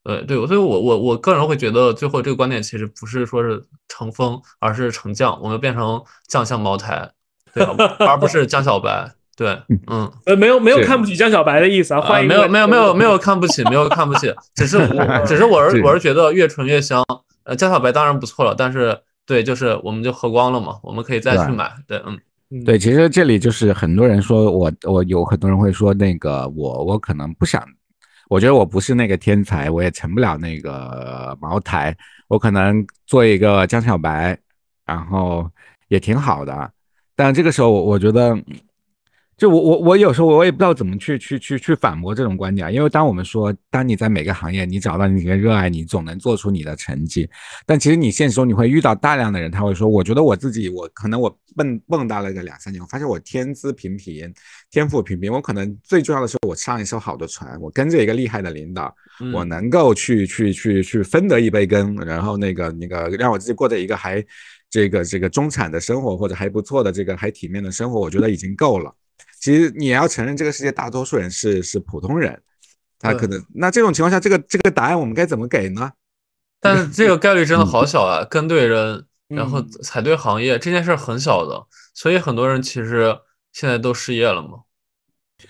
[0.05, 7.13] 呃，对，所以我我我个人会觉得，最后这个观点其实不是说是成风，而是成将，我们变成将相茅台，
[7.53, 7.63] 对？
[8.07, 9.15] 而不是江小白。
[9.43, 14.87] 对，嗯，呃，没有没有看不起江小白的意思啊，欢迎，没有没有没有没有看不起，没有看不起， 只是我
[15.27, 17.05] 只是我是我是觉得越纯越香，
[17.43, 21.73] 呃，江小白当然不错了，但是对，就是我们就喝光了嘛，我们可以再去买。
[21.89, 22.17] 对，嗯，
[22.51, 22.65] 嗯。
[22.65, 27.61] 对，其实这里就是很多人说我我有很多人会说那个我我可能不想，
[28.29, 31.97] 我觉得我不是那个天才，我也成不了那个茅台，
[32.29, 34.39] 我可能做一个江小白，
[34.87, 35.51] 然后
[35.89, 36.71] 也挺好的。
[37.15, 38.35] 但这个时候我我觉得，
[39.37, 47.29] 就我我我有时候我也不知道怎么去去去去反驳这种观点啊，因为当我们说，当你在每个行业你找到你的热爱，你总能做出你的成绩。
[47.67, 54.33] 但其实你现实中你会遇到大量的人，他会说，我觉得我自己，我可能我蹦蹦跶了个两三年，我发现我天资平平，
[54.71, 64.25] 天赋平平，我可能最重要的是我上一艘好的船，我跟着一个厉害的领导，嗯我能够去去去去分得一杯羹，然后那个那个让我自己过着一个还
[64.71, 68.95] 这个这个中产的生活，或者还不错的这个还体面的生活，我觉得已经够了。
[69.43, 72.41] 其实你也要承认，这个世界大多数人是是普通人，
[73.01, 75.91] 他可能那这种情况下，这个这个答案我们该怎么给呢？
[76.63, 81.61] 但是这个概率真的嗯好小啊，跟对人，然后嗯踩对行业这件事儿很小的，
[81.93, 83.19] 所以很多人其实
[83.53, 84.61] 现在都失业了嘛。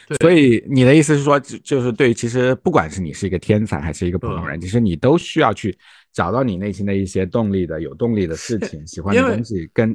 [0.09, 5.77] 对所以你的意思是说，就就是对，其实不管是你是一个天才还是一个普通人，其实你都需要去
[6.15, 9.95] 找到你内心的一些动力的、有动力的事情， 喜欢的东西，跟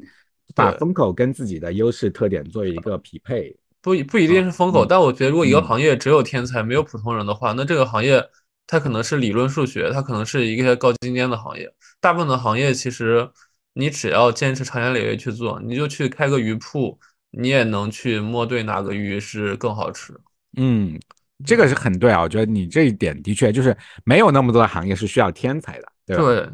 [0.53, 3.57] 把风口跟自己的优势特点做一个匹配。
[3.81, 8.23] 不一不一定是风口，嗯但我觉得如果一个嗯行业只有天才没有普通人的话，那这个行业
[8.65, 11.71] 它可能是理论数学，它可能是一个高精尖的行业。
[12.01, 13.29] 大部分的行业其实
[13.73, 16.99] 你只要坚持长年累月去做，你就去开个鱼铺，
[17.31, 20.13] 你也能去摸对哪个鱼是更好吃。
[20.57, 20.99] 嗯，
[21.45, 26.23] 这个是很对啊，我觉得你这一点的确就是没有那么多的行业是需要天才的，对吧？
[26.23, 26.49] 对，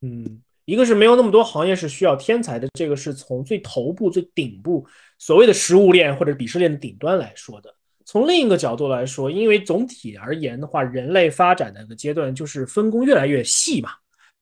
[0.00, 4.86] 嗯，一个是没有那么多行业是需要天才的，这个是从最头部、最顶部
[5.22, 7.72] 所谓的食物链或者鄙视链的顶端来说的。
[8.04, 13.90] 从另一个角度来说，因为总体而言的话，人类发展的一个阶段就是分工越来越细嘛，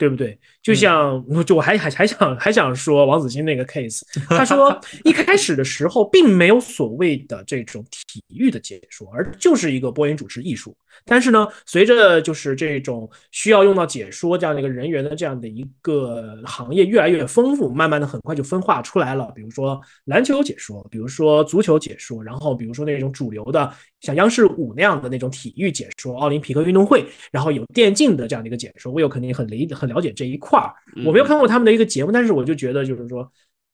[0.01, 0.37] 对不对？
[0.63, 10.75] 就像就我还还还想还想说王子欣那个 case，他说一开始的时候并没有所谓的这种体育的解说，而就是一个播音主持艺术。
[11.05, 19.31] 但是呢，随着就是这种需要用到解说这样的一个人员的这样的一个行业越来越丰富，慢慢的很快就分化出来了。
[19.35, 23.71] 比如说篮球解说，比如说足球解说，然后比如说那种主流的
[24.01, 30.73] 像央视五那样的那种体育解说，奥林匹克运动会，然后有电竞的这样的一个解说，我有肯定很理很了解这一块儿。
[31.05, 33.31] 我没有看过他们的一个节目，但是我就觉得就是说。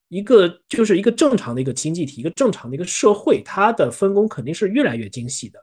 [0.09, 5.59] 一个就是一个正常的一个经济体，一个正常的一个社会，它的分工肯定是越来越精细的。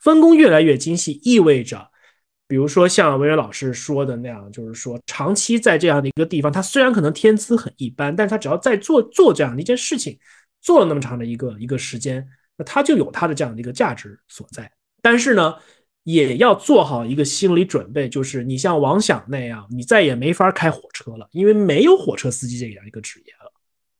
[0.00, 1.82] 分工越来越精细，意味着，
[2.46, 10.18] 比如说像文渊老师说的那样，就是说长期在这样的一个地方，他虽然可能天资很一般，但是他只要在做做这样的一件事情，
[10.60, 14.70] 做了那么长的一个一个时间，那他就有他的这样的一个价值所在。
[15.02, 15.54] 但是呢，
[16.04, 23.52] 也要做好一个心理准备，就是你像王想那样，你再也没法开火车了，因为没有火车司机这样一个职业了。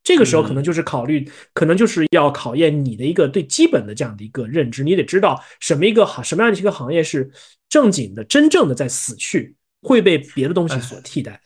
[0.02, 7.28] 这个时候可能就是考虑，可能就是要考验你的一个最基本的这样的一个认知，你得知道什么一个行什么样的一个行业是
[7.68, 11.40] 正经的、真正的在死去，会被别的东西所替代的。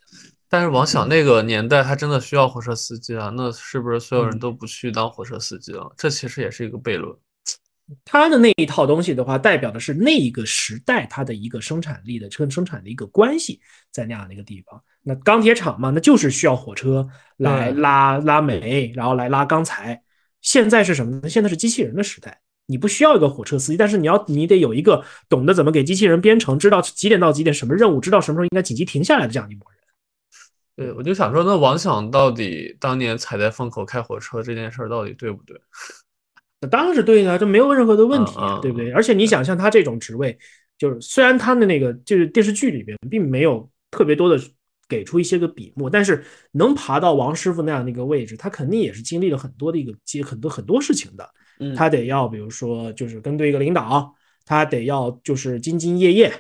[0.51, 3.33] 但是王想那个年代，他真的需要火车司机啊？
[3.37, 5.91] 那是不是所有人嗯都不去当火车司机了？
[5.97, 7.17] 这其实也是一个悖论。
[8.05, 13.61] 他的那一套东西的话，代表的是那一个时代它的一个生产力的跟生产的一个关系，
[13.93, 14.83] 在那样的一个地方。
[15.03, 20.03] 那钢铁厂嘛，那就是需要火车来拉拉煤，然后来拉钢材。
[20.41, 21.29] 现在是什么呢？
[21.29, 29.80] 现在是机器人的时代，你不需要一个火车司机，但是你要你得有一个懂得怎么给机器人编程，知道几点到几点什么任务，知道什么时候应该紧急停下来的这样一拨人。
[30.81, 35.61] 对，我就想说，那王想到底当年踩在风口开火车这件事儿到底对不对？
[36.59, 38.91] 那当然是对的，这没有任何的问题对不对？
[38.93, 40.39] 而且你想，像他这种职位，
[40.79, 44.43] 就是虽然他的那个就是电视剧里边并没有特别多的
[44.89, 51.29] 给出一些个笔墨，但是能爬到王师傅那样的一个位置，他肯定也是经历了很多的一个接很多很多事情的。
[51.59, 54.15] 嗯他得要比如说就是跟对一个领导，
[54.47, 56.33] 他得要就是兢兢业业，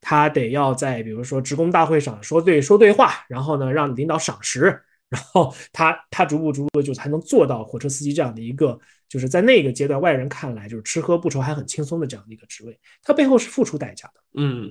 [0.00, 4.82] 他得要在比如说职工大会上说对说对话，然后呢让领导赏识。
[5.08, 8.78] 然后他他逐步逐步就才能做到火车司机这样的一个，
[9.08, 14.20] 就是在那个阶段外人看来就是吃喝不愁还很轻松的这样的一个职位，他背后是付出代价的。
[14.34, 14.70] 嗯，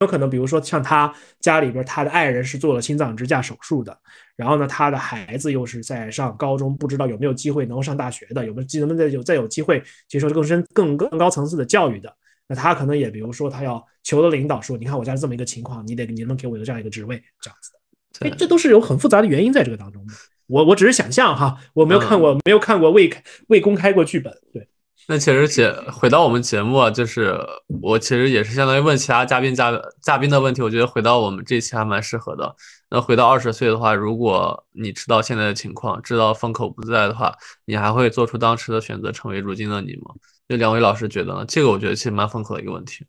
[0.00, 3.94] 有可能比如说像他家里边他的爱人是做了心脏支架手术的，
[4.36, 12.16] 然后呢他的孩子又是在上高中，不知道有没有机会能够上大学的，有没有能不能再有再有机会接受更深更更高层次的教育的。
[12.48, 17.78] 那他可能也比如说他要求的领导说，你看我家是这么一个情况，你得你能给我一个这样一个职位这样子的。
[18.26, 20.14] 哎，这都是有很复杂的原因在这个当中的。
[20.46, 23.12] 我我只是想象哈，我没有看过，没有看过未
[23.48, 24.32] 未公开过剧本。
[24.50, 24.66] 对，
[25.06, 27.38] 那其实节回到我们节目啊，就是
[27.82, 32.56] 我其实也是相当于问其他嘉宾嘉嘉宾的问题，我觉得回到我们这期还蛮适合的。
[32.88, 37.34] 那回到二十岁的话，如果你知道现在的情况，知道风口不在的话，
[37.66, 40.14] 你还会做出当时的选择，成为如今的你吗？
[40.48, 41.44] 就两位老师觉得呢？
[41.46, 43.04] 这个我觉得其实蛮风口的一个问题。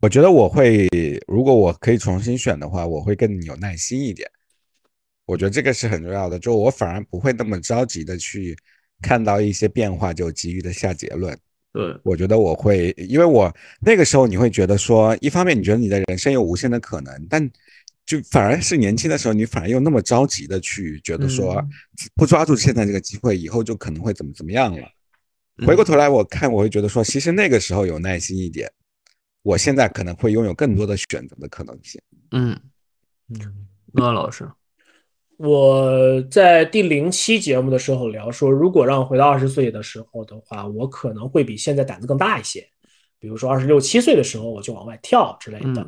[0.00, 0.88] 我觉得我会，
[1.28, 4.28] 如果我可以重新选的话，我会更有耐心一点。
[5.24, 8.56] 我觉得这个是很重要的，就我反而不会那么着急的去
[9.00, 11.38] 看到一些变化就急于的下结论。
[11.72, 13.50] 对，我觉得我会，因为我
[13.80, 17.48] 那个时候你会觉得说，一方面你觉得你的人生有无限的可能，但
[18.04, 21.64] 就反而是年轻的时候，你反而又那么着急的去觉得说，
[22.14, 24.86] 不抓住现在这个机会，以后就可能会怎么怎么样了。
[25.66, 28.70] 回过头来我看，我会觉得说，其实那个时候有耐心一点。
[29.42, 32.00] 我现在可能会拥有更多的选择的可能性。
[32.30, 32.58] 嗯
[33.28, 34.48] 嗯，诺老师，
[35.36, 42.66] 我在第零期节目的时候聊说，如果让我回到二十岁的时候的话，我可能会比现在胆子更大一些。
[43.20, 45.86] 比如说二十六七岁的时候，我就往外跳之类的。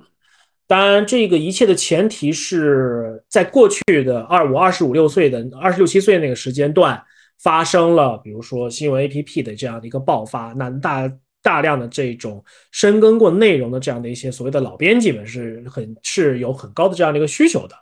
[0.66, 7.02] 当然，这个一切的前提是在过去的二五二十五六岁的二十六七岁那个时间段
[7.38, 11.10] 发生了，比如说新闻 APP 的这样的一个爆发，那大。
[11.42, 17.76] 大量的这种深耕过内容的这样的一些所谓的老编辑们是很是有很高的这样的一个需求的。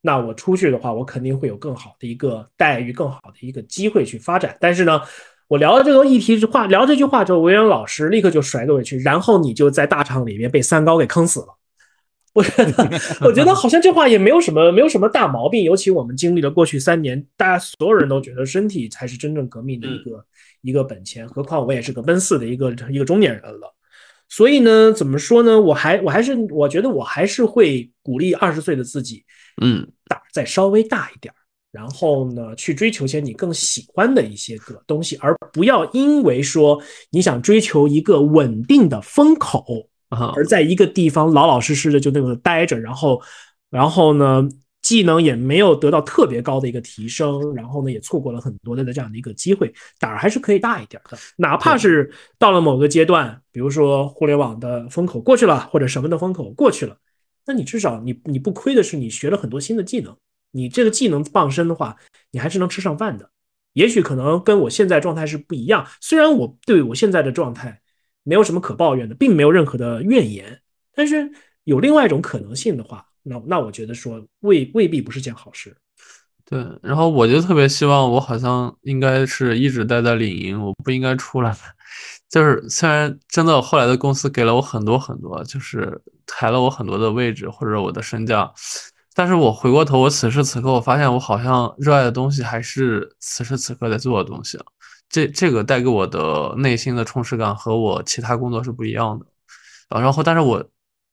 [0.00, 4.56] 那我出去的话，我肯定会有更好的一个待遇，更好的一个机会去发展。
[4.58, 5.02] 但是呢，
[5.48, 11.59] 我聊了这个议题之话，聊这句话之后，维恩老师立刻就甩了回去，然后你就在大厂里面被三高给坑死了。
[12.32, 15.64] 我觉得，我觉得好像这话也没有什么，没有什么大毛病。
[15.64, 20.24] 尤其我们经历了过去三年，大家所有人都觉得身体才是真正革命的一个
[20.62, 21.26] 一个本钱。
[21.28, 23.74] 何况我也是个奔四的一个一个中年人了。
[24.28, 25.60] 所以呢，怎么说呢？
[25.60, 29.24] 我还我还是我觉得我还是会鼓励二十岁的自己，
[29.60, 31.34] 嗯，胆再稍微大一点，
[31.72, 39.89] 然后呢，去追求些你更喜欢的一些个东西，而不要因为说你想追求一个稳定的风口。
[40.34, 43.22] 而在一个地方老老实实的就那么待着，然后，
[43.70, 44.48] 然后呢，
[44.82, 51.16] 技能也没有得到特别高的一个提升，然后呢，也错过了很多的这样的一个机会，胆儿还是可以大一点的。
[51.36, 56.96] 哪怕是到了某个阶段，比如说互联网的风口过去了，或者什么的风口过去了，
[57.46, 60.16] 那你至少你你不亏的是你学了很多新的技能，
[60.50, 61.96] 你这个技能傍身的话，
[62.32, 63.30] 你还是能吃上饭的。
[63.74, 67.79] 也许可能跟我现在状态是不一样，虽然我对我现在的状态。
[68.30, 70.60] 没有什么可抱怨的，并没有任何的怨言。
[70.94, 71.28] 但是
[71.64, 75.76] 有另外一种可能性的话，那那我觉得说未未必不是件好事。
[76.44, 81.52] 对，然后我就特别希望我好像应该是一直待在领营，我不应该出来。
[82.30, 88.48] 就是虽然真的后来的公司给了我很多很多，就是抬了我很多的位置或者我的身价，
[89.12, 94.56] 但是我回过头，我此时此刻我发现我好像热爱的东西还是此时此刻在做的东西。
[95.10, 99.26] 这这个带给我的内心的充实感和我其他工作是不一样的
[99.90, 100.00] 啊。
[100.00, 100.66] 然后，但是我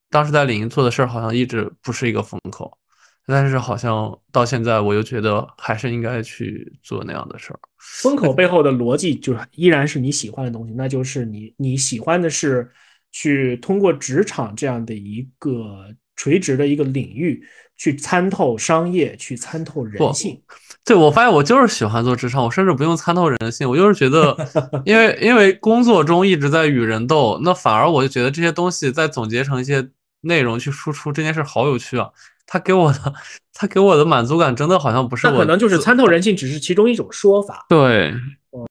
[0.09, 2.77] 当时在领英做的事儿好像一直不是一个风口，
[3.25, 7.59] 但是好像到现在我又觉得还是应该去做那样的事儿。
[7.79, 12.71] 风口背后的逻辑就是依然是你喜欢的东西，那就是你你喜欢的是
[13.11, 15.87] 去通过职场这样的一个
[16.17, 17.41] 垂直的一个领域
[17.77, 20.41] 去参透商业，去参透人性。
[20.83, 24.35] 对，我发现我就是喜欢做职场，我甚至不用参透人性，我就是觉得，
[24.83, 29.89] 因为因为工作中一直在与人斗，那反而我就觉得这些东西再总结成一些
[30.21, 32.09] 内容去输出，这件事好有趣啊！
[32.45, 33.13] 他给我的，
[33.53, 37.65] 他给我的满足感真的好像不是我，可能就是参透人性只是其中一种说法。
[37.69, 38.13] 对，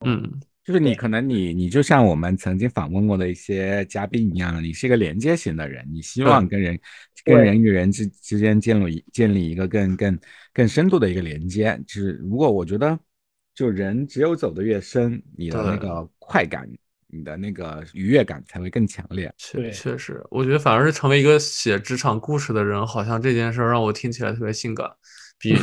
[0.04, 0.40] 嗯。
[0.66, 6.76] 就是你可能你你就像我们曾经访问过的一些嘉宾一样，你是一个连接型的人，你希望跟人
[7.24, 10.18] 跟人与人之之间建立建立一个更更
[10.52, 11.80] 更深度的一个连接。
[11.86, 12.98] 就是如果我觉得，
[13.54, 16.68] 就人只有走得越深，你的那个快感，
[17.06, 19.32] 你的那个愉悦感才会更强烈。
[19.38, 24.90] 确确实，我觉得反而是成为一个写职场故事的人，好像这件事让我听起来特别性感。
[25.38, 25.56] 比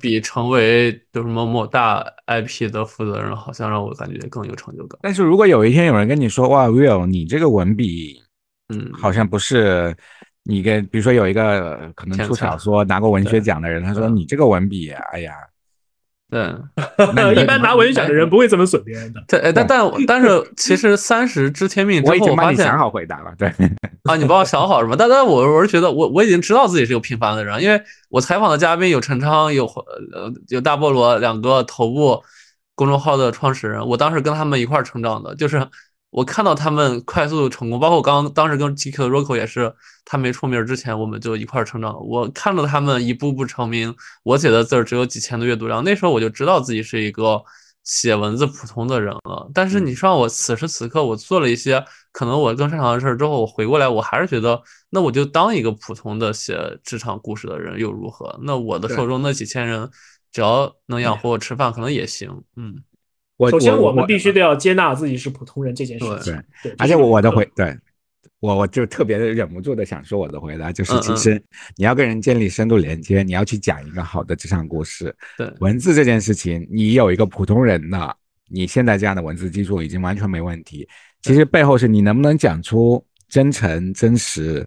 [0.00, 4.98] 比成为就是某某大 IP 的负责人，好像让我感觉更有成就感。
[5.02, 8.22] 但是如果有一天有人跟你说，哇，Will，你这个文笔，
[8.68, 9.96] 嗯，好像不是
[10.42, 15.32] 你跟，比如说有一个可能出小说拿过文学奖的人，他说你这个文笔，哎呀。
[16.34, 19.22] 对， 一般拿文选的人不会这么损别人的。
[19.28, 23.32] 对，但但但是其实三十知天命之后，我发现想好回答了。
[23.38, 23.48] 对
[24.02, 24.96] 啊，你帮我想好是吗？
[24.98, 32.22] 但但我我是觉得我我已经知道自己是个平凡的人，因为我采访的嘉宾有陈昌，有呃有大菠萝两个头部
[32.74, 35.66] 公众号的创始人，我当时跟他们一块儿成长的，就是。
[36.14, 41.92] 我看到他们快速成功，包括我刚当时跟 GQ 的 Rocco 也是，他没出名之前，我们就一块儿成长。
[42.06, 43.92] 我看到他们一步步成名，
[44.22, 47.42] 我写的字儿只有几千的阅读量，那时候我就知道自己是一个
[47.82, 49.50] 写文字普通的人了。
[49.52, 58.38] 但是你让我此时此刻我做了一些可能我更擅长的事儿之后，我回过来，我还是觉得，那我就当一个普通的写职场故事的人又如何？
[58.44, 59.90] 那我的受众那几千人，
[60.30, 62.30] 只要能养活我吃饭，可能也行。
[62.54, 62.76] 嗯，
[63.36, 66.32] 我首先我我们必须得要接纳自己是普通人这件事情。
[66.62, 67.44] 对对，而且我我的回。
[67.56, 67.76] 对，
[68.40, 71.42] 我我就特别的忍不住的想说我的回答，就是其实
[71.76, 78.16] 你要跟人建立深度连接，你要去讲一个好的职场故事，对，文字这件事情，你有一个普通人的，
[78.48, 80.86] 你现在这样的文字基础已经完全没问题。
[81.22, 84.64] 其实背后是你能不能讲出真诚、真实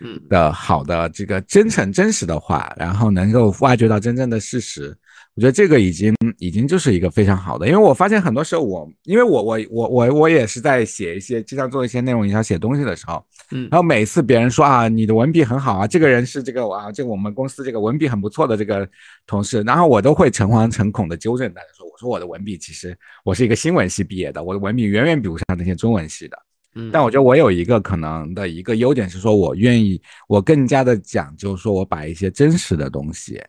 [0.00, 4.94] 嗯的好的这个真诚、真实的话，然后能够挖掘到真正的事实。
[5.34, 18.86] 我觉得这个已经已经就是一个非常好的，因为我发现很多时候我，因为我我我我我也是在写一些经常做一些内容营销写东西的时候，嗯然后每次别人说啊你的文笔很好啊，这个人是这个啊这个我们公司这个文笔很不错的这个
[19.26, 26.36] 同事，然后我都会诚惶诚恐的纠正大家说，我说我的文笔其实我是一个新闻系毕业的，我的文笔远远比不上那些中文系的。
[26.74, 33.42] 嗯，但我觉得我有一个可能的一个优点是说，我愿意，我更加的讲究说，我把一些真实的东西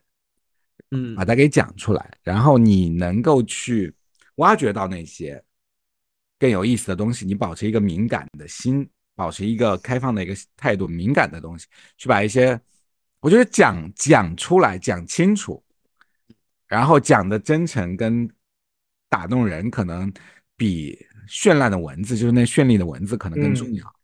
[0.93, 3.93] 嗯把它给讲出来，然后你能够去
[4.35, 5.43] 挖掘到那些
[6.37, 11.67] 更有意思的东西，你保持一个敏感的心，保持一个开放的一个态度，敏感的东西，
[11.97, 12.59] 去把一些
[13.19, 15.63] 我觉得讲讲出来，讲清楚，
[16.67, 18.29] 然后讲的真诚跟
[19.09, 20.11] 打动人，可能
[20.57, 23.95] 比绚烂的文字，就是那绚丽的文字可能更重嗯要。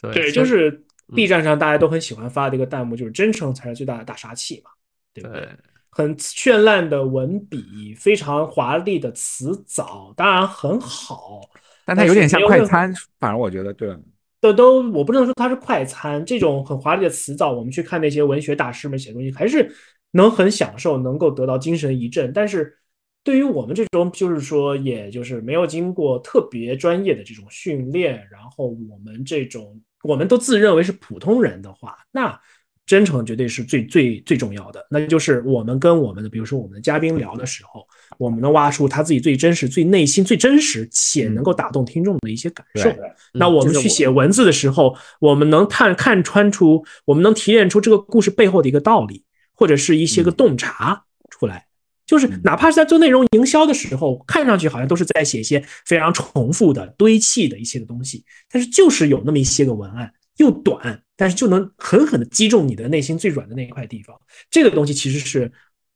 [0.00, 0.70] 对对，就就是
[1.08, 4.70] 嗯 B 站上大家都很喜欢发的一个弹幕，就是真诚才是最大的大杀器嘛，
[5.12, 5.40] 对不对？
[5.40, 5.58] 对，
[5.96, 11.40] 很绚烂的文笔，非常华丽的词藻，当然很好，
[11.84, 13.96] 但它有点像快餐，反而我觉得对。
[14.40, 19.72] 都都，我不能说它是快餐，这种很华丽的词藻，我们去看那些文学大师们写的东西，还是
[20.10, 22.32] 能很享受，能够得到精神一振。
[22.32, 22.76] 但是
[23.22, 32.38] 对于我们这种，就是说，也就是没有经过特别专业的这种训练，然后我们这种我们都自认为是普通人的话，那
[32.86, 34.86] 真诚绝对是最最最重要的。
[34.90, 37.86] 那就是我们跟我们的，比如说我们的嘉宾聊的时候，
[38.18, 42.84] 我们能挖出他自己最真实、最内心、最真实且能够打动听众的一些感受。
[42.90, 42.98] 对
[43.32, 49.24] 那我们去写文字的时候，我们能看看穿出，我们能提炼出这个故事背后的一个道理，
[49.54, 51.66] 或者是一些个洞察出来。
[52.06, 58.22] 就是嗯哪怕是在做内容营销的时候，看上去好像都是在写一些非常重复的、堆砌的一些个东西，
[58.52, 64.18] 但是就是有那么一些个文案，又短，但是就能狠狠的击中你的内心最软的那一块地方。
[64.50, 65.50] 这个东西其实是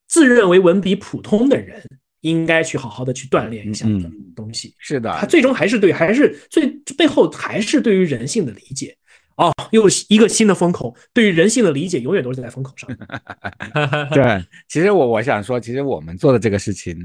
[0.07, 1.83] 自认为文笔普通的人
[2.21, 4.75] 应该去好好的去锻炼一下的嗯东西。
[4.79, 6.67] 是的，他最终还是对，还是最
[6.97, 8.97] 背后还是对于人性的理解。
[9.39, 12.91] 哦，又一个新的风口，对于人性的理解永远都是在风口上。
[14.11, 16.97] 对，其实我我想说，其实我们做的这个事情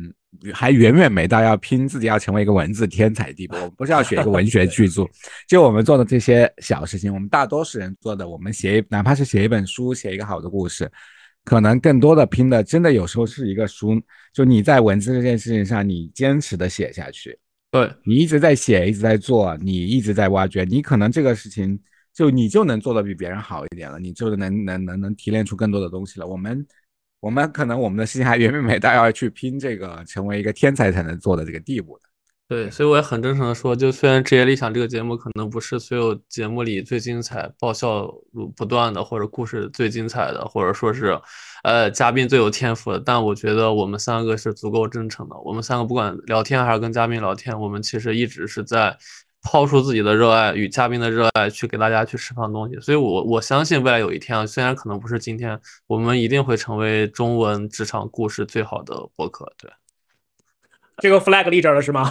[0.51, 3.55] 还远远没到要拼自己要成为一个文字天才地步。
[3.55, 5.07] 我们不是要写一个文学巨著，
[5.47, 10.91] 就我们做的这些小事情，我们大多数人做的，我们写一哪怕是写一本书，写一个好的故事，
[11.45, 14.01] 可能更多的拼的，真的有时候是一个书，
[14.33, 17.37] 就你在文字这件事情上，你坚持的写下去，
[17.69, 21.79] 对，你一直在写，一直在做，你一直在挖掘，你可能这个事情
[22.13, 26.27] 就你就能做的比别人好一点了，你就能能能能提炼出更多的东西了。
[26.27, 26.65] 我们
[27.19, 32.03] 我们可能我们的事情还远远没到要去拼这个成为一个天才才能做的这个地步的。
[32.49, 38.07] 对，所以我也很真诚的说，就虽然职业理想这个节目可能不是所有节目里最精彩、爆笑
[38.55, 41.19] 不断的，或者故事最精彩的，或者说是，
[41.63, 45.35] 呃，嘉宾最有天赋的，但我觉得我们三个是足够真诚的。
[45.39, 48.95] 我们三个不管聊天还是跟嘉宾聊天，我们其实一直是在
[49.43, 52.79] 抛出自己的热爱与嘉宾的热爱，去给大家去释放东西。
[52.79, 59.51] 所以我我相信未来有一天啊，虽然可能不是今天，我们一定会成为中文职场故事最好的博客。
[59.57, 59.69] 对。
[60.97, 62.03] 这个 flag 立这儿了是吗？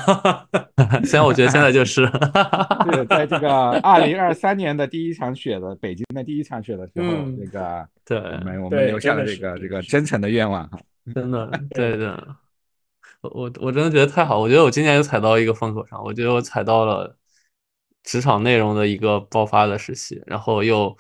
[1.07, 2.05] 虽然我觉得现在就是，
[2.91, 3.49] 对在这个
[3.81, 10.77] 二零二三年的第一场雪的北京的第一场雪的时候，嗯这个对，我们我对们留下了这个这个真诚的愿望哈。
[11.15, 12.27] 真的，对的，
[13.21, 17.17] 我我我真的觉得太好，我觉得我今年又踩到一个风口上，我觉得我踩到了
[18.03, 20.97] 职场内容的一个爆发的时期，然后又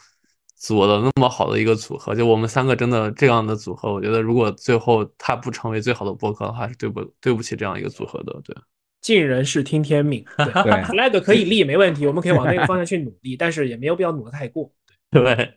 [0.57, 8.57] 组了那么好的一个组合，就我们三个真的这样的组合，我觉得如果最后他不成为最好的播客的话，是对不对不起这样一个组合的，对。
[9.01, 14.71] 尽人事听天命，flag 可以立没问题，我们可以往那个方向去努力，但是也没有必要努得太过。
[15.11, 15.57] 对，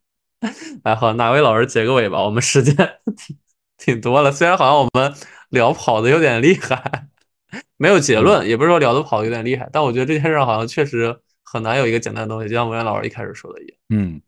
[0.84, 2.22] 哎，好，哪位老师结个尾吧？
[2.24, 2.74] 我们时间
[3.14, 3.36] 挺
[3.76, 5.12] 挺多了，虽然好像我们
[5.50, 7.07] 聊跑的有点厉害，
[7.78, 13.76] 没有结论，也不是说聊的跑的有点厉害，但我觉得这件事好像确实很难有一个简单的东西，就像文渊老师一开始说的一样。
[13.90, 14.20] 嗯，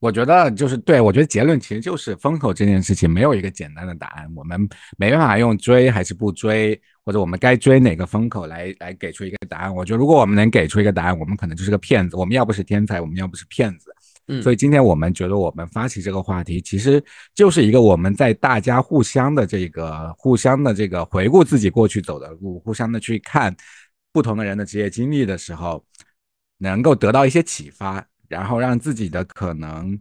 [0.00, 9.74] 我觉得就是对，我觉得结论其实就是风口这件事情没有一个简单的答案，我们没办法用追还是不追，或者我们该追哪个风口来来给出一个答案。
[9.74, 12.16] 我觉得如果我们能给出一个答案，我们可能就是个骗子。
[12.16, 13.94] 我们要不是天才，我们要不是骗子。
[14.42, 17.02] 所以今天我们觉得我们发起这个话题，其实
[17.34, 23.56] 就是一个我们在大家互相的这个互相的这个回顾自己过去走的路，互相的去看
[24.12, 25.84] 不同的人的职业经历的时候，
[26.58, 28.06] 能够得到一些启发。
[28.28, 29.98] 然后让自己的可能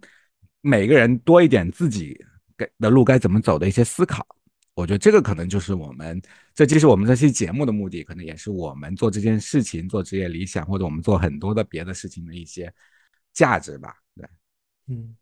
[0.60, 2.14] 每个人多一点自己
[2.58, 4.28] 该的路该怎么走的一些思考，
[4.74, 6.22] 我觉得这个可能就是我们
[6.54, 12.70] 这既是我们这期节目的目的，可能也是我们做这件事情、做职业理想或者我们做很多的别的事情的一些
[13.38, 13.96] 价值吧。
[14.16, 14.26] 对，
[14.90, 15.16] 嗯，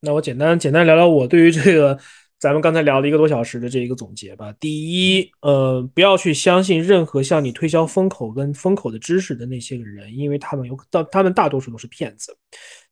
[0.00, 1.98] 那我简单简单聊聊我对于这个。
[2.42, 4.52] 咱们刚才聊了一个多小时的这一个总结吧。
[4.58, 12.36] 第一，呃，不要去相信任何向你推销风口跟风口的知识的那些个人，因为他们有大，他们大多数都是骗子。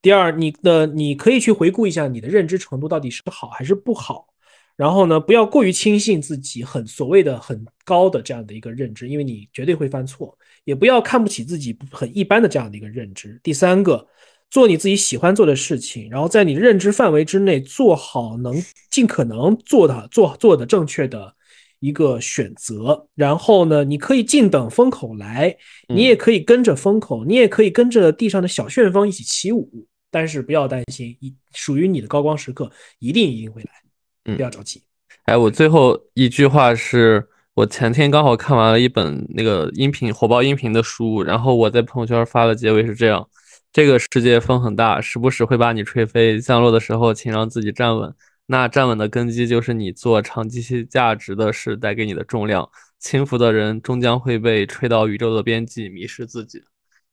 [0.00, 4.28] 第二，你的你可以去回顾一下你的认知程度到底是好还是不好。
[4.76, 10.38] 然后呢，不要过于轻信自己很所谓的很高的这样的一个认知，因为你绝对会犯错。
[10.62, 13.40] 也不要看不起自己很一般的这样的一个认知。
[13.42, 14.06] 第三个。
[14.50, 18.60] 做你自己喜欢做的事情，然后在你认知范围之内做好能
[18.90, 21.32] 尽可能做的做做的正确的
[21.78, 23.06] 一个选择。
[23.14, 25.56] 然后呢，你可以静等风口来，
[25.88, 29.86] 你也可以跟着风口，你也可以跟着地上的小旋风一起起舞。
[30.10, 32.68] 但是不要担心，一属于你的高光时刻
[32.98, 34.82] 一定一定会来，不要着急。
[35.26, 37.24] 哎，我最后一句话是
[37.54, 43.24] 我前天刚好看完了一本那个音频火爆音频的书，然后我在朋友圈发的结尾是这样。
[43.72, 46.40] 这个世界风很大，时不时会把你吹飞。
[46.40, 48.12] 降落的时候，请让自己站稳。
[48.46, 52.68] 那站稳的根基就是你做长期价值的事带给你的重量。
[52.98, 56.60] 轻浮的人终将会被吹到宇宙的边际，迷失自己。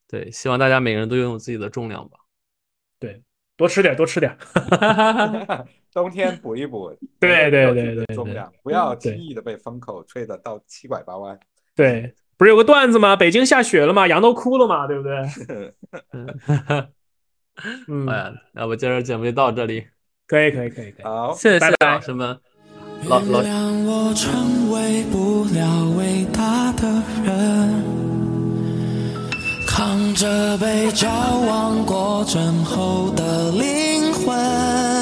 [0.07, 2.17] 对，希望大家每个人都拥有自己的重量吧。
[2.99, 3.21] 对，
[3.55, 4.35] 多吃点，多吃点。
[5.93, 6.91] 冬天补一补。
[7.19, 11.39] 对对对对，重量不要轻易的被风口吹得到七拐八弯。
[11.75, 12.15] 对。
[12.37, 13.15] 不是有个段子吗？
[13.15, 14.07] 北京下雪了嘛？
[14.07, 15.73] 羊都哭了嘛，对不对？
[17.87, 19.87] 嗯，哎呀，那我今儿节目就到这里。
[20.27, 21.03] 可以，可以，可以，可以。
[21.03, 22.37] 好，谢谢老师们。
[23.07, 23.41] 老老。
[29.67, 31.07] 扛着被矫
[31.47, 34.96] 枉过正后的灵魂。